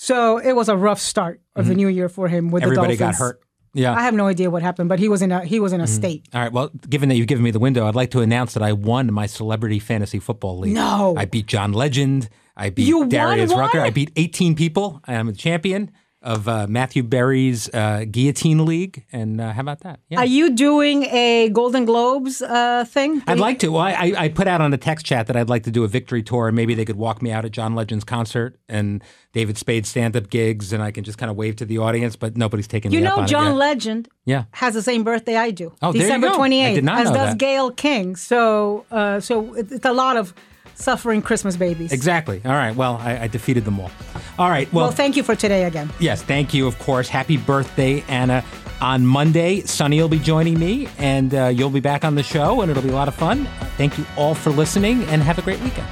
So 0.00 0.38
it 0.38 0.52
was 0.52 0.68
a 0.68 0.76
rough 0.76 1.00
start 1.00 1.40
of 1.56 1.66
the 1.66 1.74
new 1.74 1.88
year 1.88 2.08
for 2.08 2.28
him 2.28 2.52
with 2.52 2.62
Mm-hmm. 2.62 2.70
Everybody 2.70 2.94
the 2.94 2.98
got 3.00 3.14
hurt. 3.16 3.40
Yeah. 3.74 3.94
I 3.94 4.02
have 4.02 4.14
no 4.14 4.28
idea 4.28 4.48
what 4.48 4.62
happened, 4.62 4.88
but 4.88 5.00
he 5.00 5.08
was 5.08 5.22
in 5.22 5.32
a 5.32 5.44
he 5.44 5.58
was 5.58 5.72
in 5.72 5.80
a 5.80 5.88
state. 5.88 6.28
All 6.32 6.40
right. 6.40 6.52
Well, 6.52 6.70
given 6.88 7.08
that 7.08 7.16
you've 7.16 7.26
given 7.26 7.42
me 7.42 7.50
the 7.50 7.58
window, 7.58 7.84
I'd 7.84 7.96
like 7.96 8.12
to 8.12 8.20
announce 8.20 8.54
that 8.54 8.62
I 8.62 8.72
won 8.72 9.12
my 9.12 9.26
celebrity 9.26 9.80
fantasy 9.80 10.20
football 10.20 10.58
league. 10.60 10.74
No. 10.74 11.16
I 11.18 11.24
beat 11.24 11.46
John 11.46 11.72
Legend. 11.72 12.28
I 12.56 12.70
beat 12.70 12.86
You 12.86 13.08
Darius 13.08 13.52
Rucker. 13.52 13.80
I 13.80 13.90
beat 13.90 14.12
18 14.14 14.54
people. 14.54 15.00
I'm 15.04 15.28
a 15.28 15.32
champion 15.32 15.90
of 16.20 16.48
uh, 16.48 16.66
Matthew 16.68 17.02
Berry's 17.04 17.72
uh, 17.72 18.04
Guillotine 18.10 18.64
League. 18.64 19.04
And 19.12 19.40
uh, 19.40 19.52
how 19.52 19.60
about 19.60 19.80
that? 19.80 20.00
Yeah. 20.08 20.18
Are 20.18 20.26
you 20.26 20.50
doing 20.50 21.04
a 21.04 21.48
Golden 21.50 21.84
Globes 21.84 22.42
uh, 22.42 22.84
thing? 22.88 23.22
I'd 23.26 23.38
like 23.38 23.60
to. 23.60 23.68
Well, 23.68 23.82
I, 23.82 24.14
I 24.16 24.28
put 24.28 24.48
out 24.48 24.60
on 24.60 24.70
the 24.72 24.78
text 24.78 25.06
chat 25.06 25.28
that 25.28 25.36
I'd 25.36 25.48
like 25.48 25.62
to 25.64 25.70
do 25.70 25.84
a 25.84 25.88
victory 25.88 26.22
tour, 26.22 26.48
and 26.48 26.56
maybe 26.56 26.74
they 26.74 26.84
could 26.84 26.96
walk 26.96 27.22
me 27.22 27.30
out 27.30 27.44
at 27.44 27.52
John 27.52 27.74
Legend's 27.76 28.04
concert 28.04 28.58
and 28.68 29.02
David 29.32 29.56
Spade's 29.58 29.88
stand-up 29.88 30.28
gigs, 30.28 30.72
and 30.72 30.82
I 30.82 30.90
can 30.90 31.04
just 31.04 31.18
kind 31.18 31.30
of 31.30 31.36
wave 31.36 31.54
to 31.56 31.64
the 31.64 31.78
audience. 31.78 32.16
But 32.16 32.36
nobody's 32.36 32.66
taking 32.66 32.90
You 32.90 33.00
me 33.00 33.06
up 33.06 33.18
know, 33.20 33.26
John. 33.26 33.54
Legend 33.56 34.08
Yeah. 34.24 34.44
has 34.52 34.74
the 34.74 34.82
same 34.82 35.04
birthday 35.04 35.36
I 35.36 35.52
do. 35.52 35.72
Oh, 35.82 35.92
there 35.92 36.00
you 36.02 36.06
December 36.08 36.28
go. 36.28 36.32
I 36.34 36.36
twenty 36.36 36.64
eighth. 36.64 36.74
did 36.76 36.84
not 36.84 36.98
as 37.00 37.10
know 37.10 37.14
does 37.14 37.28
that. 37.30 37.38
Gayle 37.38 37.70
King. 37.70 38.16
So, 38.16 38.84
uh, 38.90 39.20
so 39.20 39.54
it's 39.54 39.84
a 39.84 39.92
lot 39.92 40.16
of 40.16 40.34
suffering 40.78 41.20
Christmas 41.22 41.56
babies. 41.56 41.92
Exactly. 41.92 42.40
All 42.44 42.52
right. 42.52 42.74
Well, 42.74 42.96
I, 42.96 43.22
I 43.22 43.26
defeated 43.26 43.64
them 43.64 43.80
all. 43.80 43.90
All 44.38 44.48
right. 44.48 44.72
Well, 44.72 44.90
thank 44.90 45.16
you 45.16 45.22
for 45.22 45.34
today 45.34 45.64
again. 45.64 45.90
Yes, 45.98 46.22
thank 46.22 46.54
you, 46.54 46.66
of 46.66 46.78
course. 46.78 47.08
Happy 47.08 47.36
birthday, 47.36 48.02
Ana. 48.08 48.44
On 48.80 49.04
Monday, 49.04 49.62
Sunny 49.62 50.00
will 50.00 50.08
be 50.08 50.20
joining 50.20 50.56
me, 50.58 50.88
and 50.98 51.34
uh, 51.34 51.46
you'll 51.46 51.68
be 51.70 51.80
back 51.80 52.04
on 52.04 52.14
the 52.14 52.22
show, 52.22 52.60
and 52.60 52.70
it'll 52.70 52.82
be 52.82 52.90
a 52.90 52.94
lot 52.94 53.08
of 53.08 53.14
fun. 53.14 53.46
Thank 53.76 53.98
you 53.98 54.06
all 54.16 54.36
for 54.36 54.50
listening, 54.50 55.02
and 55.04 55.20
have 55.20 55.36
a 55.36 55.42
great 55.42 55.60
weekend. 55.60 55.88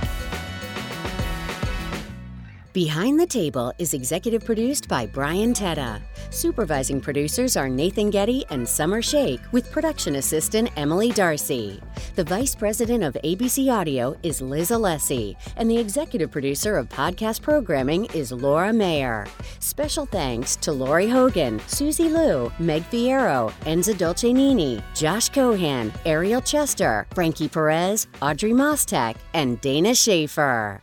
Behind 2.77 3.19
the 3.19 3.27
Table 3.27 3.73
is 3.79 3.95
executive 3.95 4.45
produced 4.45 4.87
by 4.87 5.07
Brian 5.07 5.55
Teta. 5.55 5.99
Supervising 6.29 7.01
producers 7.01 7.57
are 7.57 7.71
Nathan 7.71 8.11
Getty 8.11 8.45
and 8.51 8.69
Summer 8.69 9.01
Shake, 9.01 9.41
with 9.51 9.73
production 9.73 10.17
assistant 10.17 10.69
Emily 10.77 11.11
Darcy. 11.11 11.81
The 12.17 12.25
vice 12.25 12.55
president 12.55 13.03
of 13.03 13.17
ABC 13.25 13.73
Audio 13.73 14.15
is 14.23 14.43
Liz 14.43 14.69
Alessi, 14.73 15.37
and 15.57 15.71
the 15.71 15.79
executive 15.79 16.31
producer 16.31 16.77
of 16.77 16.91
podcast 16.91 17.41
programming 17.41 18.05
is 18.12 18.31
Laura 18.31 18.75
Mayer. 18.75 19.27
Special 19.59 20.05
thanks 20.05 20.55
to 20.57 20.71
Lori 20.71 21.09
Hogan, 21.09 21.59
Susie 21.69 22.11
Liu, 22.11 22.53
Meg 22.59 22.83
Fierro, 22.91 23.55
Enza 23.65 23.97
Dolce 23.97 24.35
Nini, 24.35 24.83
Josh 24.95 25.31
Cohan, 25.31 25.91
Ariel 26.05 26.43
Chester, 26.43 27.07
Frankie 27.15 27.49
Perez, 27.49 28.07
Audrey 28.21 28.53
Mostek, 28.53 29.17
and 29.33 29.59
Dana 29.62 29.95
Schaefer. 29.95 30.83